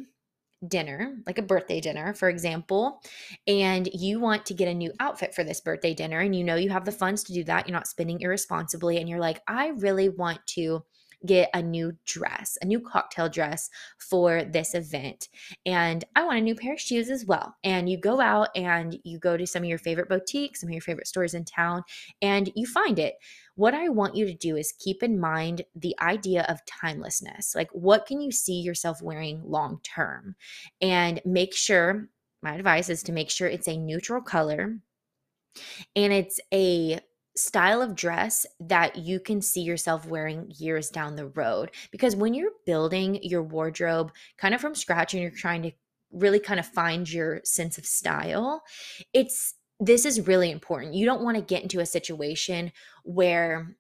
[0.68, 3.00] dinner, like a birthday dinner, for example,
[3.46, 6.56] and you want to get a new outfit for this birthday dinner, and you know
[6.56, 9.68] you have the funds to do that, you're not spending irresponsibly, and you're like, I
[9.68, 10.84] really want to
[11.26, 15.30] get a new dress, a new cocktail dress for this event.
[15.66, 17.56] And I want a new pair of shoes as well.
[17.64, 20.74] And you go out and you go to some of your favorite boutiques, some of
[20.74, 21.84] your favorite stores in town,
[22.22, 23.16] and you find it.
[23.56, 27.56] What I want you to do is keep in mind the idea of timelessness.
[27.56, 30.36] Like, what can you see yourself wearing long term?
[30.80, 32.08] And make sure,
[32.44, 34.78] my advice is to make sure it's a neutral color
[35.96, 37.00] and it's a
[37.38, 41.72] style of dress that you can see yourself wearing years down the road.
[41.92, 45.72] Because when you're building your wardrobe kind of from scratch and you're trying to
[46.12, 48.64] really kind of find your sense of style,
[49.14, 50.96] it's this is really important.
[50.96, 52.72] You don't want to get into a situation
[53.04, 53.78] where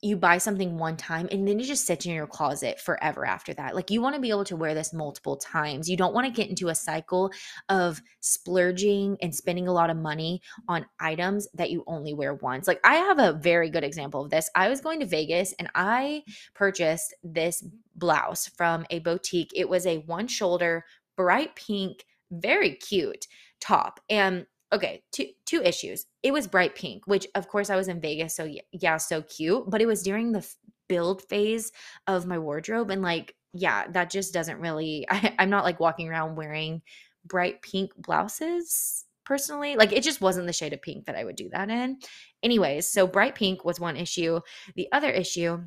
[0.00, 3.52] you buy something one time and then it just sits in your closet forever after
[3.54, 3.74] that.
[3.74, 5.88] Like you want to be able to wear this multiple times.
[5.88, 7.32] You don't want to get into a cycle
[7.68, 12.68] of splurging and spending a lot of money on items that you only wear once.
[12.68, 14.48] Like I have a very good example of this.
[14.54, 16.22] I was going to Vegas and I
[16.54, 17.64] purchased this
[17.96, 19.50] blouse from a boutique.
[19.54, 20.84] It was a one shoulder,
[21.16, 23.26] bright pink, very cute
[23.60, 23.98] top.
[24.08, 26.06] And okay, two two issues.
[26.22, 29.64] It was bright pink, which of course I was in Vegas, so yeah, so cute.
[29.68, 30.46] But it was during the
[30.88, 31.72] build phase
[32.06, 35.06] of my wardrobe, and like, yeah, that just doesn't really.
[35.10, 36.82] I, I'm not like walking around wearing
[37.24, 39.76] bright pink blouses personally.
[39.76, 41.98] Like, it just wasn't the shade of pink that I would do that in.
[42.42, 44.40] Anyways, so bright pink was one issue.
[44.74, 45.60] The other issue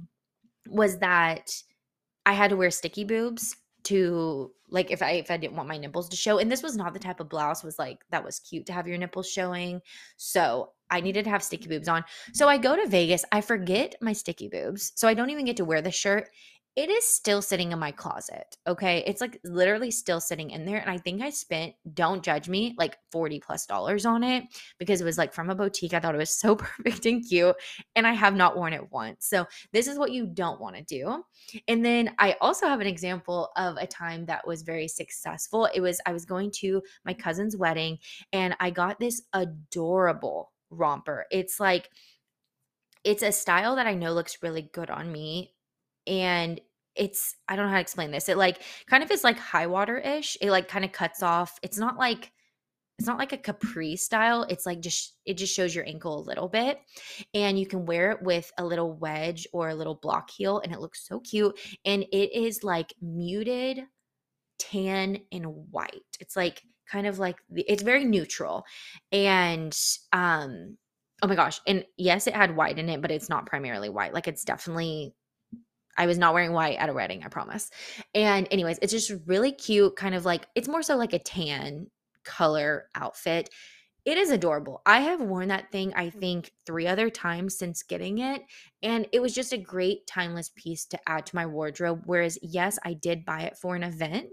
[0.68, 1.52] was that
[2.26, 5.78] I had to wear sticky boobs to like if I if I didn't want my
[5.78, 6.40] nipples to show.
[6.40, 8.88] And this was not the type of blouse was like that was cute to have
[8.88, 9.82] your nipples showing.
[10.18, 12.04] So I needed to have sticky boobs on.
[12.34, 13.26] So I go to Vegas.
[13.32, 14.94] I forget my sticky boobs.
[14.96, 16.30] So I don't even get to wear the shirt
[16.78, 18.56] it is still sitting in my closet.
[18.66, 19.04] Okay.
[19.06, 20.78] It's like literally still sitting in there.
[20.78, 24.46] And I think I spent, don't judge me, like 40 plus dollars on it
[24.80, 25.94] because it was like from a boutique.
[25.94, 27.56] I thought it was so perfect and cute.
[27.98, 29.26] And I have not worn it once.
[29.26, 31.24] So this is what you don't want to do.
[31.68, 35.68] And then I also have an example of a time that was very successful.
[35.74, 37.98] It was, I was going to my cousin's wedding
[38.32, 41.26] and I got this adorable romper.
[41.32, 41.90] It's like,
[43.04, 45.54] it's a style that I know looks really good on me
[46.08, 46.60] and
[46.96, 48.30] it's I don't know how to explain this.
[48.30, 50.38] It like kind of is like high water ish.
[50.42, 51.58] It like kind of cuts off.
[51.62, 52.32] It's not like
[53.00, 54.46] it's not like a capri style.
[54.50, 56.80] It's like just it just shows your ankle a little bit.
[57.34, 60.72] And you can wear it with a little wedge or a little block heel and
[60.72, 63.82] it looks so cute and it is like muted
[64.60, 66.04] tan and white.
[66.20, 68.66] It's like kind of like it's very neutral.
[69.12, 69.76] And
[70.14, 70.78] um
[71.24, 74.14] oh my gosh, and yes it had white in it, but it's not primarily white.
[74.14, 75.16] Like it's definitely
[75.98, 77.70] I was not wearing white at a wedding, I promise.
[78.14, 81.88] And anyways, it's just really cute, kind of like it's more so like a tan
[82.24, 83.50] color outfit.
[84.04, 84.82] It is adorable.
[84.84, 86.20] I have worn that thing, I mm-hmm.
[86.20, 88.42] think, three other times since getting it.
[88.82, 92.02] And it was just a great timeless piece to add to my wardrobe.
[92.06, 94.30] Whereas, yes, I did buy it for an event,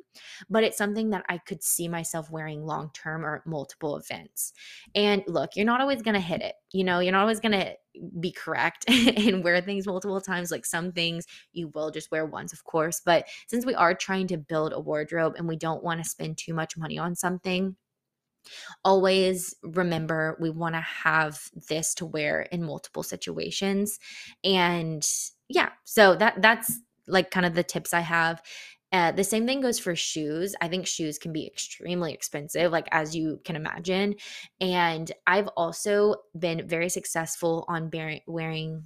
[0.48, 4.54] but it's something that I could see myself wearing long term or multiple events.
[4.94, 6.54] And look, you're not always going to hit it.
[6.72, 7.74] You know, you're not always going to
[8.20, 10.50] be correct and wear things multiple times.
[10.50, 13.02] Like some things you will just wear once, of course.
[13.04, 16.38] But since we are trying to build a wardrobe and we don't want to spend
[16.38, 17.76] too much money on something,
[18.84, 23.98] always remember we want to have this to wear in multiple situations
[24.44, 25.06] and
[25.48, 28.42] yeah so that that's like kind of the tips i have
[28.90, 30.54] uh, the same thing goes for shoes.
[30.60, 34.14] I think shoes can be extremely expensive, like as you can imagine.
[34.60, 38.82] And I've also been very successful on bearing, wearing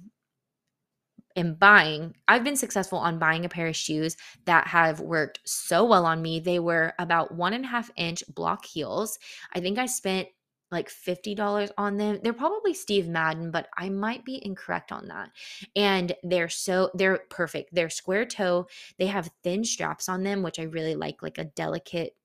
[1.35, 5.83] in buying, I've been successful on buying a pair of shoes that have worked so
[5.85, 6.39] well on me.
[6.39, 9.17] They were about one and a half inch block heels.
[9.53, 10.27] I think I spent
[10.71, 12.19] like $50 on them.
[12.23, 15.29] They're probably Steve Madden, but I might be incorrect on that.
[15.75, 17.73] And they're so they're perfect.
[17.73, 18.67] They're square toe.
[18.97, 22.15] They have thin straps on them, which I really like like a delicate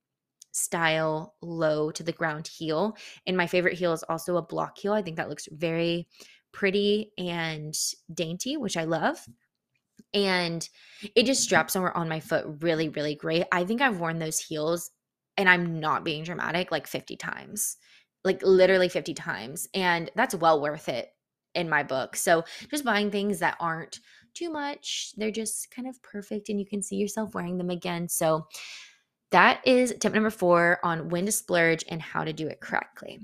[0.51, 2.97] style low to the ground heel.
[3.27, 4.93] And my favorite heel is also a block heel.
[4.95, 6.09] I think that looks very
[6.59, 7.79] pretty and
[8.13, 9.25] dainty, which I love.
[10.15, 10.27] Mm.
[10.27, 10.69] And
[11.15, 11.45] it just mm-hmm.
[11.45, 13.45] straps on, on my foot really, really great.
[13.53, 14.91] I think I've worn those heels,
[15.37, 17.77] and I'm not being dramatic, like 50 times,
[18.25, 19.69] like literally 50 times.
[19.73, 21.11] And that's well worth it
[21.55, 22.17] in my book.
[22.17, 24.01] So just buying things that aren't
[24.35, 28.09] too much, they're just kind of perfect, and you can see yourself wearing them again.
[28.09, 28.49] So
[29.31, 33.21] that is tip number four on when to splurge and how to do it correctly.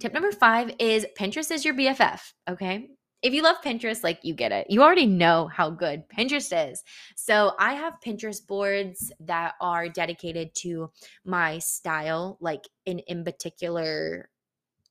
[0.00, 2.20] Tip number five is Pinterest is your BFF.
[2.48, 2.88] Okay.
[3.22, 4.66] If you love Pinterest, like you get it.
[4.70, 6.82] You already know how good Pinterest is.
[7.16, 10.90] So I have Pinterest boards that are dedicated to
[11.26, 14.30] my style, like in in particular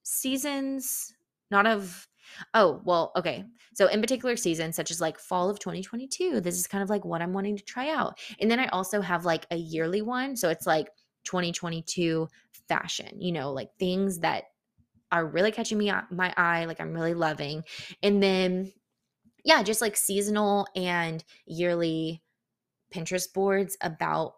[0.03, 1.16] seasons,
[1.49, 2.07] not of
[2.53, 3.43] Oh, well, okay.
[3.74, 7.03] So in particular seasons such as like fall of 2022, this is kind of like
[7.03, 8.20] what I'm wanting to try out.
[8.39, 10.89] And then I also have like a yearly one, so it's like
[11.24, 12.28] 2022
[12.68, 14.43] fashion, you know, like things that
[15.12, 17.64] are really catching me my eye like i'm really loving.
[18.03, 18.72] And then
[19.43, 22.22] yeah just like seasonal and yearly
[22.93, 24.36] pinterest boards about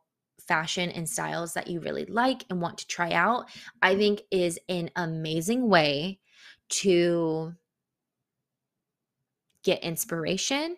[0.47, 3.45] fashion and styles that you really like and want to try out
[3.81, 6.19] i think is an amazing way
[6.69, 7.53] to
[9.63, 10.77] get inspiration.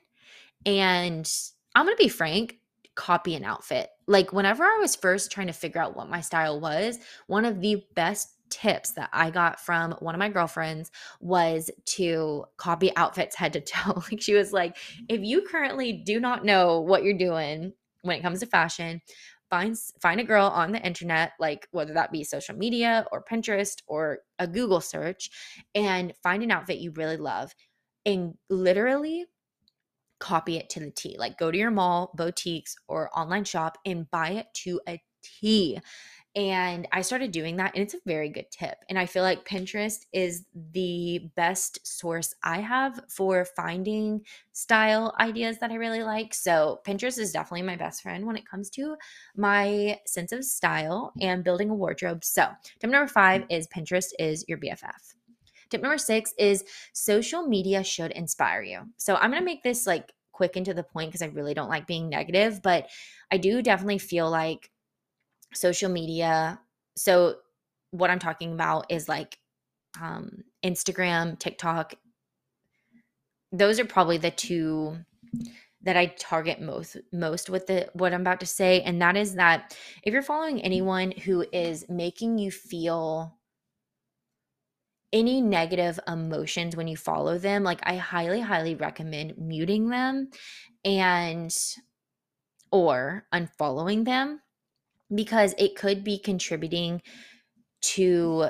[0.66, 1.32] And
[1.76, 2.58] i'm to be frank
[2.96, 3.90] copy an outfit.
[4.06, 7.62] Like whenever i was first trying to figure out what my style was one of
[7.62, 13.36] the best tips that I got from one of my girlfriends was to copy outfits
[13.36, 14.04] head to toe.
[14.12, 15.06] like she was like, mm-hmm.
[15.10, 17.74] if you currently do not know what you're doing
[18.04, 19.02] when it comes to fashion,
[19.50, 23.78] find find a girl on the internet, like whether that be social media or Pinterest
[23.88, 25.30] or a Google search,
[25.74, 27.54] and find an outfit you really love
[28.06, 29.26] and literally
[30.20, 31.16] copy it to the T.
[31.18, 35.80] Like go to your mall, boutiques, or online shop and buy it to a T.
[36.36, 38.76] And I started doing that, and it's a very good tip.
[38.90, 44.22] And I feel like Pinterest is the best source I have for finding
[44.52, 46.34] style ideas that I really like.
[46.34, 48.96] So, Pinterest is definitely my best friend when it comes to
[49.36, 52.24] my sense of style and building a wardrobe.
[52.24, 52.48] So,
[52.80, 53.48] tip number five mm.
[53.52, 55.14] is Pinterest is your BFF.
[55.70, 56.64] Tip number six is
[56.94, 58.82] social media should inspire you.
[58.98, 61.70] So, I'm to make this like quick and to the point because I really don't
[61.70, 62.90] like being negative, but
[63.32, 64.72] I do definitely feel like
[65.54, 66.60] social media.
[66.96, 67.38] So,
[67.92, 69.38] what I'm talking about is like
[70.02, 71.94] um, Instagram, TikTok.
[73.52, 74.98] Those are probably the two
[75.84, 79.36] that I target most most with the what I'm about to say and that is
[79.36, 83.38] that if you're following anyone who is making you feel
[85.12, 90.30] any negative emotions when you follow them like I highly highly recommend muting them
[90.86, 91.54] and
[92.72, 94.40] or unfollowing them
[95.14, 97.02] because it could be contributing
[97.82, 98.50] to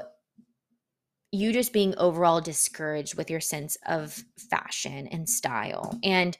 [1.31, 5.97] you just being overall discouraged with your sense of fashion and style.
[6.03, 6.37] And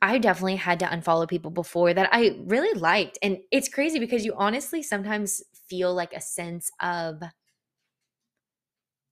[0.00, 3.18] I definitely had to unfollow people before that I really liked.
[3.22, 7.22] And it's crazy because you honestly sometimes feel like a sense of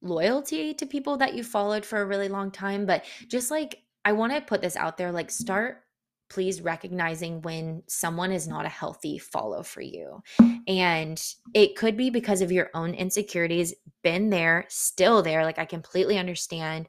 [0.03, 4.12] loyalty to people that you followed for a really long time, but just like I
[4.12, 5.82] want to put this out there like start
[6.31, 10.22] please recognizing when someone is not a healthy follow for you.
[10.66, 11.22] And
[11.53, 15.45] it could be because of your own insecurities, been there, still there.
[15.45, 16.89] Like I completely understand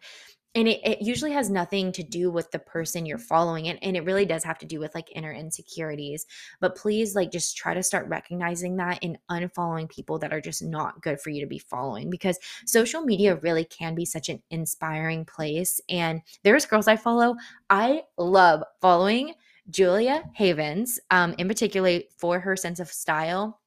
[0.53, 3.95] and it, it usually has nothing to do with the person you're following and, and
[3.95, 6.25] it really does have to do with like inner insecurities.
[6.59, 10.61] But please like just try to start recognizing that and unfollowing people that are just
[10.61, 14.41] not good for you to be following because social media really can be such an
[14.49, 15.79] inspiring place.
[15.89, 17.35] And there's girls i follow
[17.69, 19.33] i love following
[19.69, 23.61] julia havens um, in particular for her sense of style.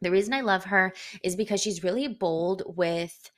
[0.00, 3.30] The reason i love her is because she's really bold with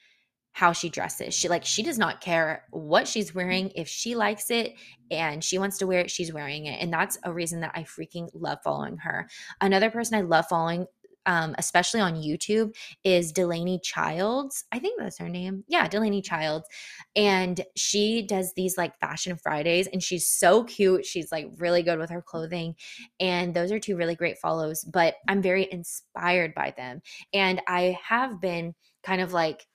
[0.56, 1.34] how she dresses.
[1.34, 4.72] She like she does not care what she's wearing if she likes it
[5.10, 6.80] and she wants to wear it, she's wearing it.
[6.80, 9.28] And that's a reason that I freaking love following her.
[9.60, 10.86] Another person I love following
[11.26, 14.64] um, especially on YouTube, is Delaney Childs.
[14.70, 15.64] I think that's her name.
[15.66, 16.68] Yeah, Delaney Childs.
[17.16, 21.04] And she does these like Fashion Fridays, and she's so cute.
[21.04, 22.76] She's like really good with her clothing.
[23.18, 24.84] And those are two really great follows.
[24.84, 27.02] But I'm very inspired by them.
[27.34, 29.66] And I have been kind of like,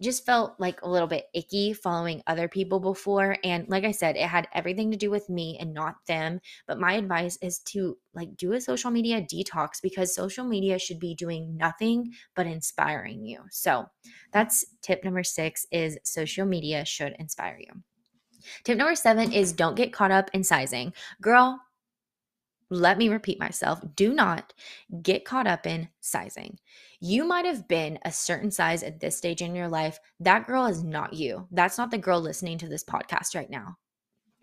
[0.00, 4.16] just felt like a little bit icky following other people before and like i said
[4.16, 7.96] it had everything to do with me and not them but my advice is to
[8.14, 13.24] like do a social media detox because social media should be doing nothing but inspiring
[13.24, 13.40] you.
[13.50, 13.86] So
[14.32, 17.82] that's tip number 6 is social media should inspire you.
[18.62, 20.92] Tip number 7 is don't get caught up in sizing.
[21.20, 21.60] Girl
[22.70, 24.54] let me repeat myself do not
[25.02, 26.58] get caught up in sizing.
[27.06, 29.98] You might have been a certain size at this stage in your life.
[30.20, 31.46] That girl is not you.
[31.50, 33.76] That's not the girl listening to this podcast right now.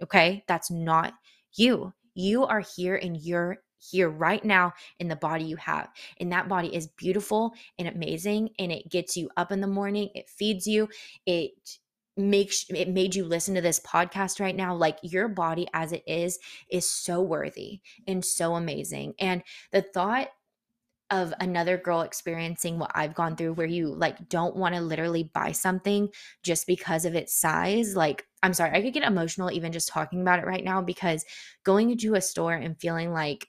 [0.04, 0.44] Okay?
[0.48, 1.16] That's not
[1.56, 1.92] you.
[2.14, 5.90] You are here and you're here right now in the body you have.
[6.20, 10.10] And that body is beautiful and amazing and it gets you up in the morning,
[10.14, 10.88] it feeds you,
[11.26, 11.54] it
[12.16, 16.04] makes it made you listen to this podcast right now like your body as it
[16.06, 16.38] is
[16.70, 19.42] is so worthy and so amazing and
[19.72, 20.28] the thought
[21.12, 25.30] of another girl experiencing what I've gone through where you like don't want to literally
[25.34, 26.10] buy something
[26.42, 30.22] just because of its size like I'm sorry I could get emotional even just talking
[30.22, 31.26] about it right now because
[31.64, 33.48] going into a store and feeling like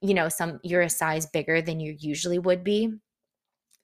[0.00, 2.90] you know some you're a size bigger than you usually would be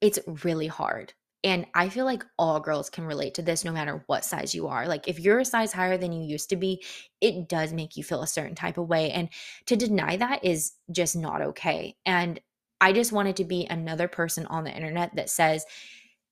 [0.00, 1.14] it's really hard
[1.44, 4.66] and I feel like all girls can relate to this no matter what size you
[4.66, 4.88] are.
[4.88, 6.82] Like, if you're a size higher than you used to be,
[7.20, 9.12] it does make you feel a certain type of way.
[9.12, 9.28] And
[9.66, 11.96] to deny that is just not okay.
[12.04, 12.40] And
[12.80, 15.64] I just wanted to be another person on the internet that says,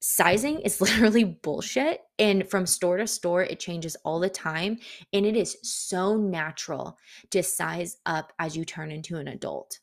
[0.00, 2.00] sizing is literally bullshit.
[2.18, 4.78] And from store to store, it changes all the time.
[5.12, 6.98] And it is so natural
[7.30, 9.78] to size up as you turn into an adult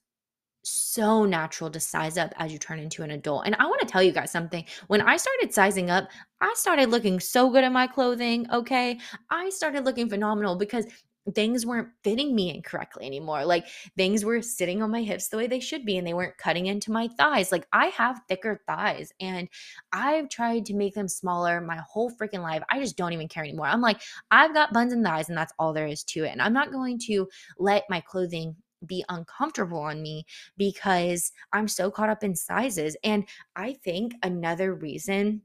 [0.64, 3.46] so natural to size up as you turn into an adult.
[3.46, 4.66] And I want to tell you guys something.
[4.88, 6.10] When I started sizing up,
[6.42, 8.48] I started looking so good in my clothing.
[8.52, 9.00] Okay.
[9.30, 10.86] I started looking phenomenal because
[11.34, 13.46] things weren't fitting me incorrectly anymore.
[13.46, 13.66] Like
[13.98, 16.66] things were sitting on my hips the way they should be and they weren't cutting
[16.66, 17.52] into my thighs.
[17.52, 19.48] Like I have thicker thighs and
[19.92, 22.64] I've tried to make them smaller my whole freaking life.
[22.70, 23.68] I just don't even care anymore.
[23.68, 24.02] I'm like,
[24.32, 26.30] I've got buns and thighs and that's all there is to it.
[26.32, 28.56] And I'm not going to let my clothing
[28.86, 30.26] be uncomfortable on me
[30.58, 32.98] because I'm so caught up in sizes.
[33.04, 35.42] And I think another reason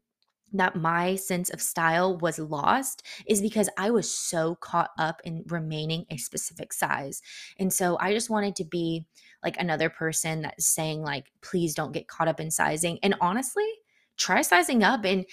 [0.52, 5.44] that my sense of style was lost is because I was so caught up in
[5.48, 7.20] remaining a specific size.
[7.58, 9.04] And so I just wanted to be
[9.42, 12.98] like another person that's saying like please don't get caught up in sizing.
[13.02, 13.68] And honestly,
[14.16, 15.24] try sizing up and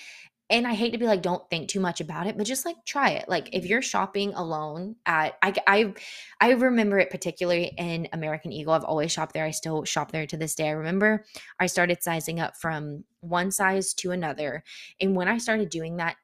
[0.49, 2.75] and I hate to be like, don't think too much about it, but just like
[2.85, 3.27] try it.
[3.27, 3.69] Like if mm-hmm.
[3.69, 5.93] you're shopping alone at, I, I,
[6.39, 8.73] I remember it particularly in American Eagle.
[8.73, 9.45] I've always shopped there.
[9.45, 10.67] I still shop there to this day.
[10.67, 11.25] I remember
[11.59, 14.63] I started sizing up from one size to another.
[15.01, 16.15] And when I started doing that,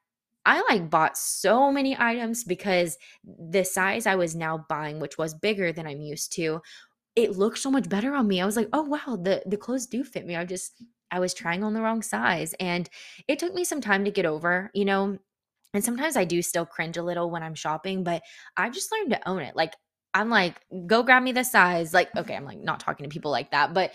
[0.44, 5.34] I like bought so many items because the size I was now buying, which was
[5.34, 6.60] bigger than I'm used to,
[7.14, 8.40] it looked so much better on me.
[8.40, 10.34] I was like, oh wow, the the clothes do fit me.
[10.34, 10.82] I just
[11.12, 12.54] I was trying on the wrong size.
[12.58, 12.88] And
[13.28, 15.18] it took me some time to get over, you know.
[15.74, 18.22] And sometimes I do still cringe a little when I'm shopping, but
[18.56, 19.56] I've just learned to own it.
[19.56, 19.74] Like,
[20.14, 21.94] I'm like, go grab me the size.
[21.94, 23.92] Like, okay, I'm like not talking to people like that, but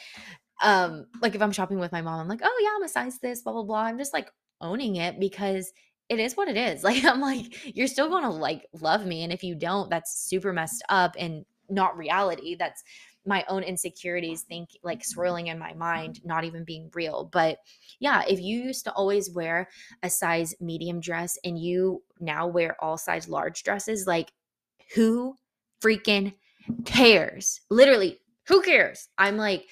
[0.63, 3.19] um, like if I'm shopping with my mom, I'm like, oh yeah, I'm a size
[3.19, 3.81] this, blah, blah, blah.
[3.81, 4.29] I'm just like
[4.61, 5.71] owning it because
[6.09, 6.83] it is what it is.
[6.87, 9.23] Like, I'm like, you're still gonna like love me.
[9.23, 12.55] And if you don't, that's super messed up and not reality.
[12.55, 12.83] That's
[13.27, 17.29] my own insecurities think like swirling in my mind not even being real.
[17.31, 17.57] But
[17.99, 19.67] yeah if you used to always wear
[20.03, 24.31] a size medium dress and you now wear all size large dresses like
[24.95, 25.35] who
[25.81, 26.33] freaking
[26.85, 27.61] cares?
[27.69, 29.09] Literally who cares?
[29.17, 29.65] I'm like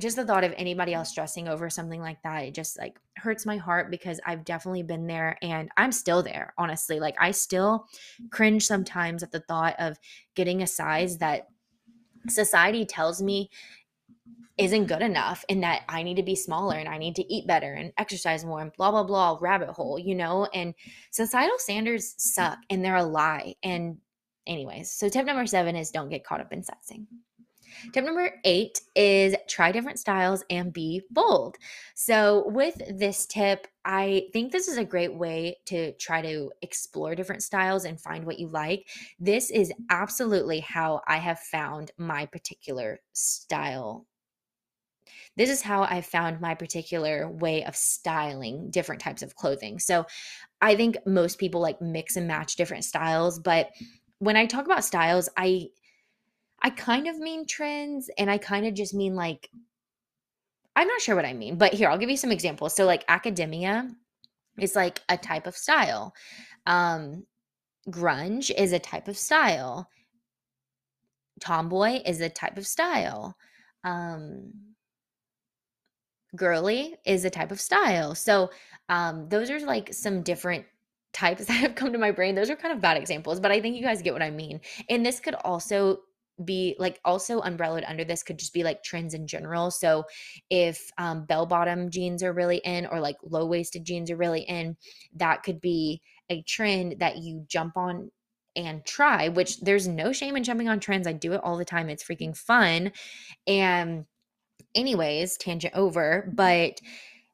[0.00, 3.46] just the thought of anybody else stressing over something like that, it just like hurts
[3.46, 6.98] my heart because I've definitely been there and I'm still there, honestly.
[6.98, 7.86] Like I still
[8.30, 9.98] cringe sometimes at the thought of
[10.34, 11.48] getting a size that
[12.28, 13.50] society tells me
[14.58, 17.46] isn't good enough and that I need to be smaller and I need to eat
[17.46, 20.46] better and exercise more and blah blah blah rabbit hole, you know?
[20.52, 20.74] And
[21.10, 23.54] societal standards suck and they're a lie.
[23.62, 23.98] And
[24.46, 27.06] anyways, so tip number 7 is don't get caught up in sizing.
[27.92, 31.56] Tip number eight is try different styles and be bold.
[31.94, 37.14] So, with this tip, I think this is a great way to try to explore
[37.14, 38.88] different styles and find what you like.
[39.18, 44.06] This is absolutely how I have found my particular style
[45.36, 49.78] this is how I found my particular way of styling different types of clothing.
[49.78, 50.06] So
[50.60, 53.70] I think most people like mix and match different styles, but
[54.18, 55.68] when I talk about styles, I
[56.62, 59.50] I kind of mean trends and I kind of just mean like
[60.76, 62.74] I'm not sure what I mean, but here I'll give you some examples.
[62.74, 63.90] So like academia
[64.58, 66.14] is like a type of style.
[66.66, 67.26] Um
[67.88, 69.88] grunge is a type of style.
[71.40, 73.36] Tomboy is a type of style.
[73.84, 74.52] Um
[76.36, 78.14] girly is a type of style.
[78.14, 78.50] So
[78.88, 80.66] um those are like some different
[81.12, 82.34] types that have come to my brain.
[82.34, 84.60] Those are kind of bad examples, but I think you guys get what I mean.
[84.88, 86.00] And this could also
[86.44, 89.70] be like also umbrellaed under this could just be like trends in general.
[89.70, 90.04] So
[90.48, 94.42] if um, bell bottom jeans are really in or like low waisted jeans are really
[94.42, 94.76] in,
[95.16, 98.10] that could be a trend that you jump on
[98.56, 101.06] and try, which there's no shame in jumping on trends.
[101.06, 101.88] I do it all the time.
[101.88, 102.92] It's freaking fun.
[103.46, 104.06] And,
[104.74, 106.80] anyways, tangent over, but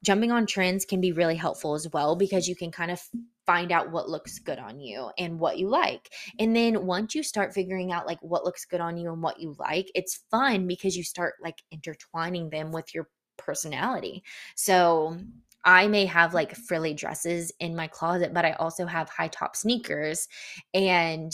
[0.04, 3.00] jumping on trends can be really helpful as well because you can kind of
[3.46, 6.10] find out what looks good on you and what you like.
[6.38, 9.40] And then once you start figuring out like what looks good on you and what
[9.40, 14.22] you like, it's fun because you start like intertwining them with your personality.
[14.56, 15.16] So
[15.64, 19.56] I may have like frilly dresses in my closet, but I also have high top
[19.56, 20.28] sneakers
[20.74, 21.32] and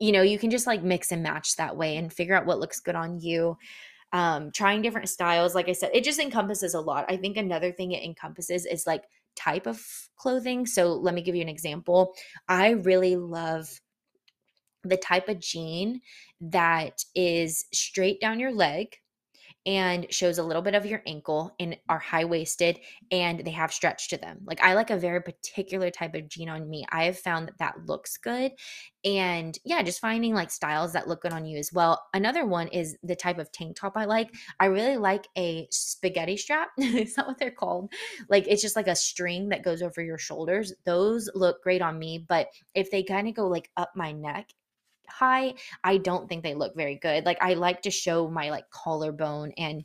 [0.00, 2.58] you know, you can just like mix and match that way and figure out what
[2.58, 3.56] looks good on you
[4.14, 5.56] um, trying different styles.
[5.56, 7.04] Like I said, it just encompasses a lot.
[7.08, 9.02] I think another thing it encompasses is like
[9.36, 9.84] type of
[10.16, 10.66] clothing.
[10.66, 12.14] So let me give you an example.
[12.48, 13.80] I really love
[14.84, 16.00] the type of jean
[16.40, 18.96] that is straight down your leg
[19.66, 22.78] and shows a little bit of your ankle and are high waisted
[23.10, 24.40] and they have stretch to them.
[24.44, 26.84] Like I like a very particular type of jean on me.
[26.90, 28.52] I have found that that looks good.
[29.04, 32.02] And yeah, just finding like styles that look good on you as well.
[32.14, 34.34] Another one is the type of tank top I like.
[34.60, 36.70] I really like a spaghetti strap.
[36.78, 37.92] Is that what they're called?
[38.28, 40.72] Like it's just like a string that goes over your shoulders.
[40.86, 44.48] Those look great on me, but if they kind of go like up my neck
[45.08, 47.24] high, I don't think they look very good.
[47.24, 49.84] Like I like to show my like collarbone and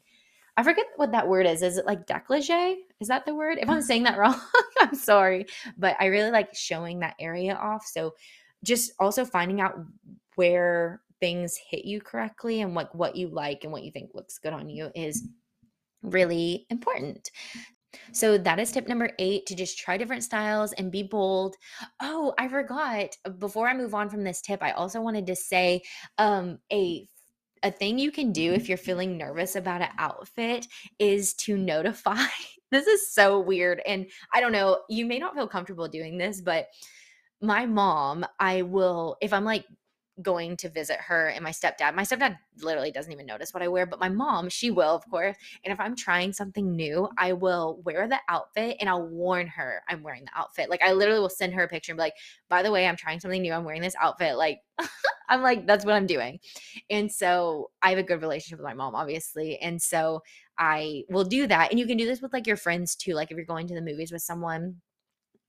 [0.58, 1.62] I forget what that word is.
[1.62, 2.76] Is it like décolleté?
[3.00, 3.60] Is that the word?
[3.62, 4.40] If I'm saying that wrong,
[4.80, 5.46] I'm sorry.
[5.78, 7.86] But I really like showing that area off.
[7.86, 8.16] So
[8.64, 9.80] just also finding out
[10.36, 14.38] where things hit you correctly and like what you like and what you think looks
[14.38, 15.28] good on you is
[16.02, 17.30] really important.
[18.12, 21.56] So that is tip number eight to just try different styles and be bold.
[22.02, 23.16] Oh, I forgot.
[23.40, 25.82] Before I move on from this tip, I also wanted to say
[26.18, 27.08] um, a
[27.64, 30.66] a thing you can do if you're feeling nervous about an outfit
[30.98, 32.24] is to notify.
[32.72, 33.82] this is so weird.
[33.86, 36.68] And I don't know, you may not feel comfortable doing this, but
[37.42, 39.66] my mom, I will, if I'm like
[40.22, 41.96] going to visit her and my stepdad.
[41.96, 45.10] My stepdad literally doesn't even notice what I wear, but my mom, she will, of
[45.10, 45.36] course.
[45.64, 49.82] And if I'm trying something new, I will wear the outfit and I'll warn her
[49.88, 50.70] I'm wearing the outfit.
[50.70, 52.16] Like I literally will send her a picture and be like,
[52.50, 53.54] by the way, I'm trying something new.
[53.54, 54.38] I'm wearing this outfit.
[54.38, 54.60] Like
[55.30, 56.40] I'm like, that's what I'm doing.
[56.90, 59.58] And so I have a good relationship with my mom, obviously.
[59.60, 60.22] And so
[60.58, 61.72] I will do that.
[61.72, 63.14] And you can do this with like your friends too.
[63.14, 64.78] Like if you're going to the movies with someone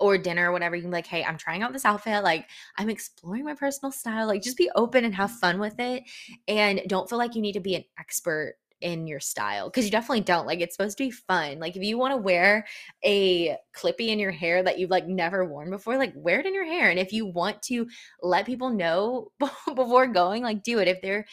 [0.01, 2.25] or dinner or whatever, you can be like, hey, I'm trying out this outfit.
[2.25, 2.49] Like,
[2.79, 4.27] I'm exploring my personal style.
[4.27, 5.39] Like, just be open and have mm-hmm.
[5.39, 6.05] fun with it.
[6.49, 9.91] And don't feel like you need to be an expert in your style because you
[9.91, 10.47] definitely don't.
[10.47, 11.59] Like, it's supposed to be fun.
[11.59, 12.67] Like, if you want to wear
[13.05, 16.55] a clippy in your hair that you've like never worn before, like, wear it in
[16.55, 16.91] your hair.
[16.91, 17.87] And if you want to
[18.23, 19.31] let people know
[19.75, 20.89] before going, like, do it.
[20.89, 21.27] If they're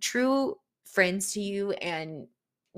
[0.00, 2.26] true friends to you and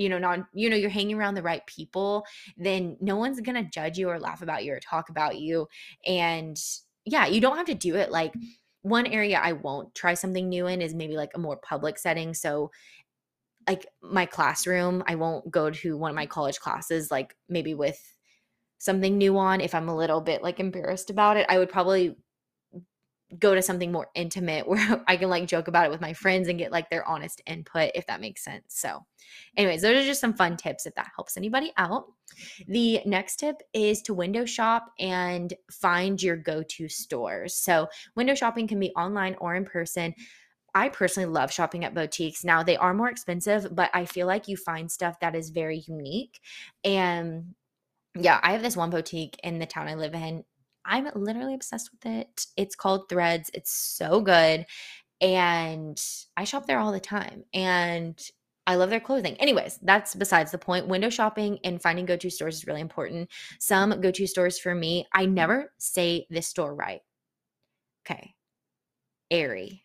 [0.00, 2.24] you know not you know you're hanging around the right people
[2.56, 5.68] then no one's gonna judge you or laugh about you or talk about you.
[6.06, 6.58] And
[7.04, 8.10] yeah you don't have to do it.
[8.10, 8.34] Like
[8.82, 12.32] one area i won't try something new in is maybe like a more public setting.
[12.34, 12.70] So
[13.68, 18.00] like my classroom i won't go to one of my college classes like maybe with
[18.78, 21.46] something new on if i'm a little bit like embarrassed about it.
[21.48, 22.16] I would probably
[23.38, 26.48] go to something more intimate where I can like joke about it with my friends
[26.48, 28.64] and get like their honest input, if that makes sense.
[28.68, 29.04] So,
[29.56, 32.06] anyways, those are just some fun tips if that helps anybody out.
[32.66, 37.54] The next tip is to window shop and find your go to stores.
[37.54, 40.14] So, window shopping can be online or in person.
[40.74, 42.44] I personally love shopping at boutiques.
[42.44, 45.82] Now, they are more expensive, but I feel like you find stuff that is very
[45.88, 46.38] unique.
[46.84, 47.54] And
[48.14, 50.44] yeah, I have this one boutique in the town I live in.
[50.90, 52.46] I'm literally obsessed with it.
[52.56, 53.50] It's called Threads.
[53.54, 54.66] It's so good.
[55.20, 56.02] And
[56.36, 57.44] I shop there all the time.
[57.54, 58.20] And
[58.66, 59.36] I love their clothing.
[59.36, 60.88] Anyways, that's besides the point.
[60.88, 63.30] Window shopping and finding go to stores is really important.
[63.60, 67.00] Some go to stores for me, I never say this store right.
[68.04, 68.34] Okay.
[69.30, 69.84] Aerie.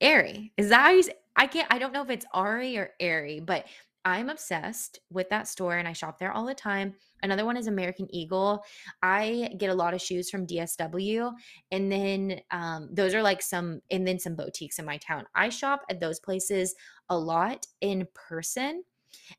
[0.00, 0.52] Aerie.
[0.56, 1.14] Is that how you say?
[1.36, 3.66] I can't, I don't know if it's Ari or Aerie, but
[4.04, 6.94] I'm obsessed with that store and I shop there all the time.
[7.22, 8.64] Another one is American Eagle.
[9.02, 11.32] I get a lot of shoes from DSW,
[11.70, 15.26] and then um, those are like some, and then some boutiques in my town.
[15.34, 16.74] I shop at those places
[17.08, 18.84] a lot in person.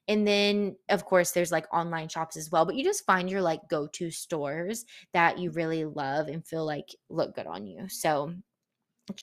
[0.08, 3.42] And then, of course, there's like online shops as well, but you just find your
[3.42, 7.88] like go to stores that you really love and feel like look good on you.
[7.88, 8.34] So,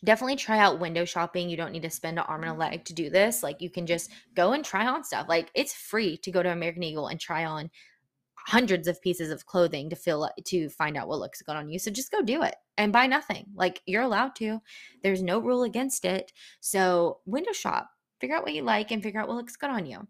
[0.04, 1.48] definitely try out window shopping.
[1.48, 2.60] You don't need to spend an arm and a mm-hmm.
[2.60, 3.42] leg to do this.
[3.42, 5.26] Like you can just go and try on stuff.
[5.28, 7.70] Like it's free to go to American Eagle and try on
[8.48, 11.78] hundreds of pieces of clothing to feel to find out what looks good on you.
[11.78, 13.46] So just go do it and buy nothing.
[13.54, 14.60] Like you're allowed to.
[15.02, 16.32] There's no rule against it.
[16.60, 17.90] So window shop.
[18.20, 20.08] Figure out what you like and figure out what looks good on you.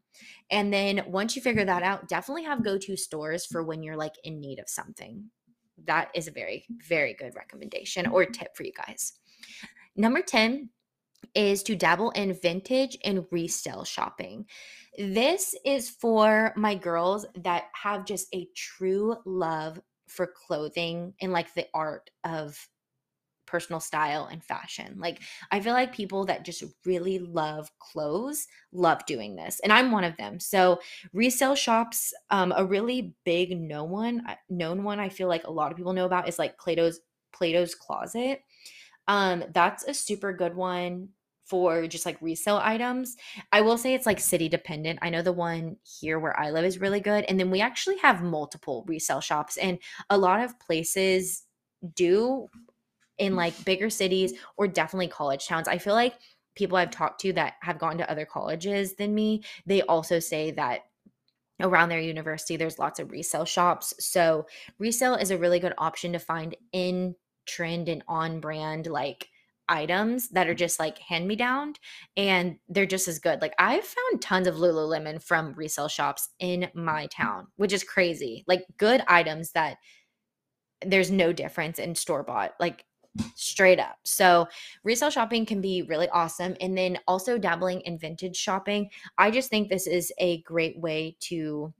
[0.50, 1.92] And then once you figure that mm-hmm.
[1.92, 5.24] out, definitely have go-to stores for when you're like in need of something.
[5.84, 8.32] That is a very, very good recommendation or mm-hmm.
[8.32, 9.12] tip for you guys.
[9.96, 10.70] Number 10
[11.34, 14.46] is to dabble in vintage and resale shopping.
[14.96, 21.52] This is for my girls that have just a true love for clothing and like
[21.54, 22.68] the art of
[23.46, 24.96] personal style and fashion.
[24.98, 29.90] Like I feel like people that just really love clothes love doing this, and I'm
[29.90, 30.38] one of them.
[30.38, 30.80] So
[31.12, 35.72] resale shops, um, a really big no one known one I feel like a lot
[35.72, 37.00] of people know about is like Plato's
[37.32, 38.42] Plato's Closet.
[39.08, 41.08] Um, that's a super good one
[41.44, 43.16] for just like resale items.
[43.52, 44.98] I will say it's like city dependent.
[45.00, 47.24] I know the one here where I live is really good.
[47.26, 49.78] And then we actually have multiple resale shops, and
[50.10, 51.44] a lot of places
[51.94, 52.48] do
[53.16, 55.68] in like bigger cities or definitely college towns.
[55.68, 56.14] I feel like
[56.54, 60.50] people I've talked to that have gone to other colleges than me, they also say
[60.52, 60.82] that
[61.60, 63.94] around their university there's lots of resale shops.
[63.98, 64.46] So
[64.78, 67.14] resale is a really good option to find in
[67.48, 69.28] trend and on brand like
[69.68, 70.58] items that are mm-hmm.
[70.58, 71.74] just like hand me down
[72.16, 73.40] and they're just as good.
[73.42, 77.22] Like I've found tons of Lululemon from resale shops in my mm-hmm.
[77.22, 78.44] town, which is crazy.
[78.46, 79.76] Like good items that
[80.84, 82.84] there's no difference in store bought, like
[83.34, 83.96] straight up.
[84.04, 84.46] So
[84.84, 86.56] resale shopping can be really awesome.
[86.60, 88.90] And then also dabbling in vintage shopping.
[89.16, 91.72] I just think this is a great way to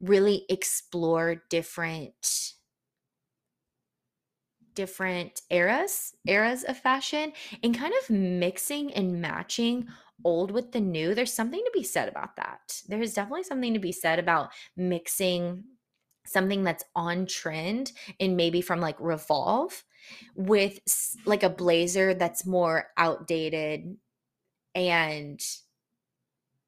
[0.00, 2.55] really explore different
[4.76, 7.32] different eras, eras of fashion,
[7.64, 9.88] and kind of mixing and matching
[10.24, 11.14] old with the new.
[11.14, 12.80] There's something to be said about that.
[12.86, 15.64] There's definitely something to be said about mixing
[16.24, 19.84] something that's on trend and maybe from like Revolve
[20.34, 20.78] with
[21.24, 23.96] like a blazer that's more outdated
[24.74, 25.40] and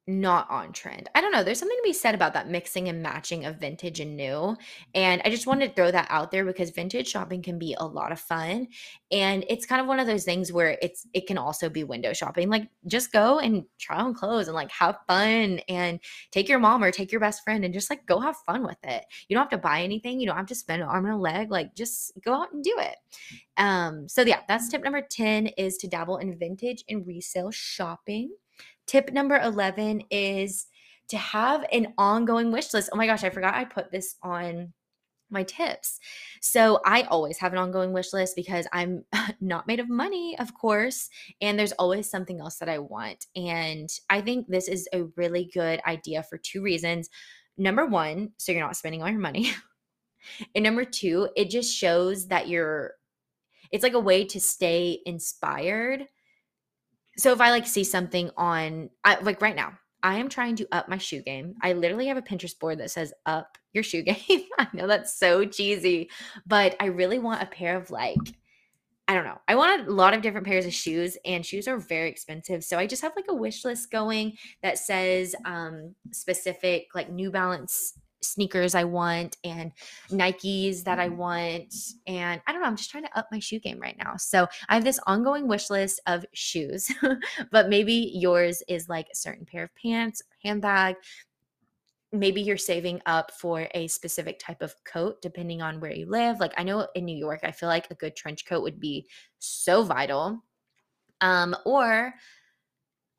[0.09, 1.07] not on trend.
[1.13, 1.43] I don't know.
[1.43, 4.57] There's something to be said about that mixing and matching of vintage and new.
[4.95, 7.85] And I just wanted to throw that out there because vintage shopping can be a
[7.85, 8.67] lot of fun.
[9.11, 12.11] And it's kind of one of those things where it's it can also be window
[12.13, 12.49] shopping.
[12.49, 15.99] Like just go and try on clothes and like have fun and
[16.31, 18.83] take your mom or take your best friend and just like go have fun with
[18.83, 19.05] it.
[19.27, 20.19] You don't have to buy anything.
[20.19, 21.51] You don't have to spend an arm and a leg.
[21.51, 22.95] Like just go out and do it.
[23.57, 28.31] Um, so yeah, that's tip number 10 is to dabble in vintage and resale shopping.
[28.89, 30.65] Tip number 11 is
[31.09, 32.89] to have an ongoing wish list.
[32.91, 34.73] Oh my gosh, I forgot I put this on
[35.29, 35.99] my tips.
[36.41, 39.05] So I always have an ongoing wish list because I'm
[39.39, 41.07] not made of money, of course,
[41.39, 43.27] and there's always something else that I want.
[43.35, 47.11] And I think this is a really good idea for two reasons.
[47.59, 49.51] Number one, so you're not spending all your money.
[50.55, 52.95] and number two, it just shows that you're,
[53.71, 56.07] it's like a way to stay inspired
[57.19, 60.67] so if I like see something on I, like right now, I am trying to
[60.71, 61.55] up my shoe game.
[61.61, 64.15] I literally have a Pinterest board that says up your shoe game.
[64.57, 66.09] I know that's so cheesy,
[66.47, 68.17] but I really want a pair of like
[69.07, 69.39] I don't know.
[69.47, 72.63] I want a lot of different pairs of shoes and shoes are very expensive.
[72.63, 77.31] So I just have like a wish list going that says um specific like New
[77.31, 79.71] Balance sneakers I want and
[80.09, 81.73] Nikes that I want.
[82.07, 84.15] And I don't know, I'm just trying to up my shoe game right now.
[84.17, 86.91] So I have this ongoing wish list of shoes,
[87.51, 90.95] but maybe yours is like a certain pair of pants, handbag.
[92.11, 96.39] Maybe you're saving up for a specific type of coat depending on where you live.
[96.39, 99.07] Like I know in New York, I feel like a good trench coat would be
[99.37, 100.43] so vital.
[101.21, 102.13] Um, or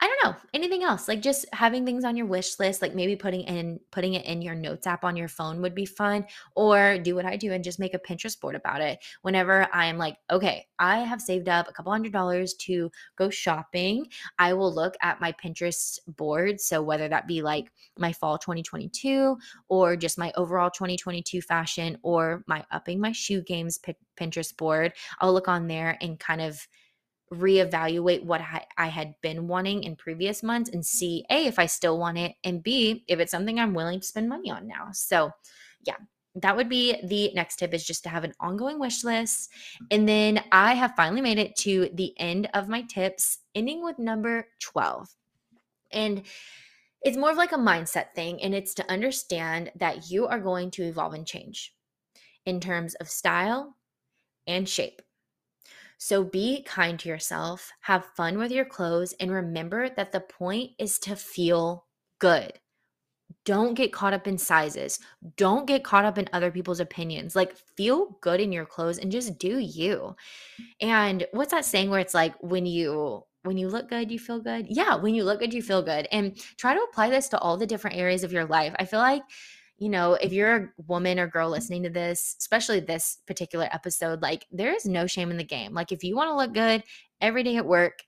[0.02, 3.16] I don't know, anything else, like just having things on your wish list, like maybe
[3.16, 6.24] putting in putting it in your notes app on your phone would be fun
[6.54, 8.98] or do what I do and just make a Pinterest board about it.
[9.20, 14.06] Whenever I'm like, okay, I have saved up a couple hundred dollars to go shopping,
[14.38, 19.36] I will look at my Pinterest board, so whether that be like my fall 2022
[19.68, 23.78] or just my overall 2022 fashion or my upping my shoe games
[24.18, 26.66] Pinterest board, I'll look on there and kind of
[27.32, 31.66] reevaluate what I, I had been wanting in previous months and see A, if I
[31.66, 34.88] still want it, and B, if it's something I'm willing to spend money on now.
[34.92, 35.30] So,
[35.86, 35.96] yeah,
[36.36, 39.50] that would be the next tip is just to have an ongoing wish list.
[39.90, 43.98] And then I have finally made it to the end of my tips, ending with
[43.98, 45.08] number 12.
[45.92, 46.22] And
[47.02, 50.70] it's more of like a mindset thing, and it's to understand that you are going
[50.72, 51.74] to evolve and change
[52.44, 53.76] in terms of style
[54.46, 55.00] and shape.
[56.02, 60.70] So be kind to yourself, have fun with your clothes, and remember that the point
[60.78, 61.84] is to feel
[62.18, 62.54] good.
[63.44, 64.98] Don't get caught up in sizes.
[65.36, 67.36] Don't get caught up in other people's opinions.
[67.36, 70.16] Like, feel good in your clothes and just do you.
[70.80, 74.40] And what's that saying where it's like, when you when you look good, you feel
[74.40, 74.66] good?
[74.68, 76.08] Yeah, when you look good, you feel good.
[76.12, 78.74] And try to apply this to all the different areas of your life.
[78.78, 79.22] I feel like
[79.80, 84.20] you know, if you're a woman or girl listening to this, especially this particular episode,
[84.20, 85.72] like there is no shame in the game.
[85.72, 86.84] Like if you want to look good
[87.22, 88.00] every day at work,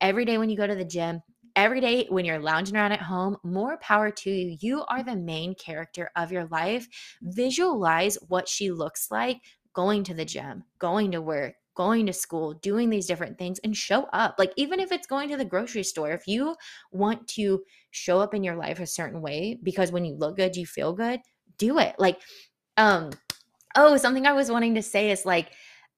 [0.00, 1.20] every day when you go to the gym,
[1.56, 4.56] every day when you're lounging around at home, more power to you.
[4.60, 6.86] You are the main character of your life.
[7.20, 9.40] Visualize what she looks like
[9.74, 13.76] going to the gym, going to work, going to school, doing these different things and
[13.76, 14.36] show up.
[14.38, 16.56] Like, even if it's going to the grocery store, if you
[16.90, 20.56] want to show up in your life a certain way because when you look good,
[20.56, 21.20] you feel good,
[21.58, 21.94] do it.
[21.98, 22.20] Like,
[22.76, 23.10] um,
[23.76, 25.50] oh, something I was wanting to say is like,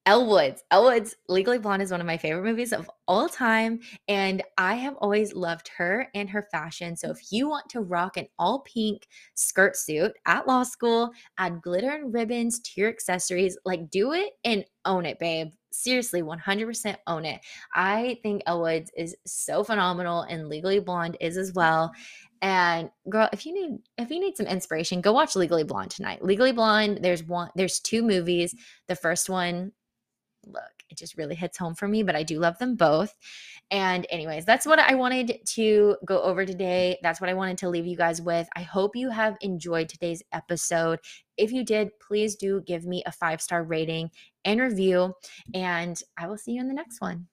[0.05, 0.63] Elle Woods.
[0.71, 3.79] Elwood's Legally Blonde is one of my favorite movies of all time.
[4.07, 6.95] And I have always loved her and her fashion.
[6.95, 11.61] So if you want to rock an all pink skirt suit at law school, add
[11.61, 15.49] glitter and ribbons to your accessories, like do it and own it, babe.
[15.79, 17.39] Seriously, 100% own it.
[17.73, 21.93] I think Elle Woods is so phenomenal and Legally Blonde is as well.
[22.41, 26.23] And girl, if you need if you need some inspiration, go watch Legally Blonde tonight.
[26.23, 28.53] Legally Blonde, there's one there's two movies.
[28.89, 29.71] The first one
[30.45, 33.15] look, it just really hits home for me, but I do love them both.
[33.71, 36.97] And, anyways, that's what I wanted to go over today.
[37.03, 38.47] That's what I wanted to leave you guys with.
[38.55, 40.99] I hope you have enjoyed today's episode.
[41.37, 44.11] If you did, please do give me a five star rating
[44.45, 45.13] and review,
[45.53, 47.27] and I will see you in the next one.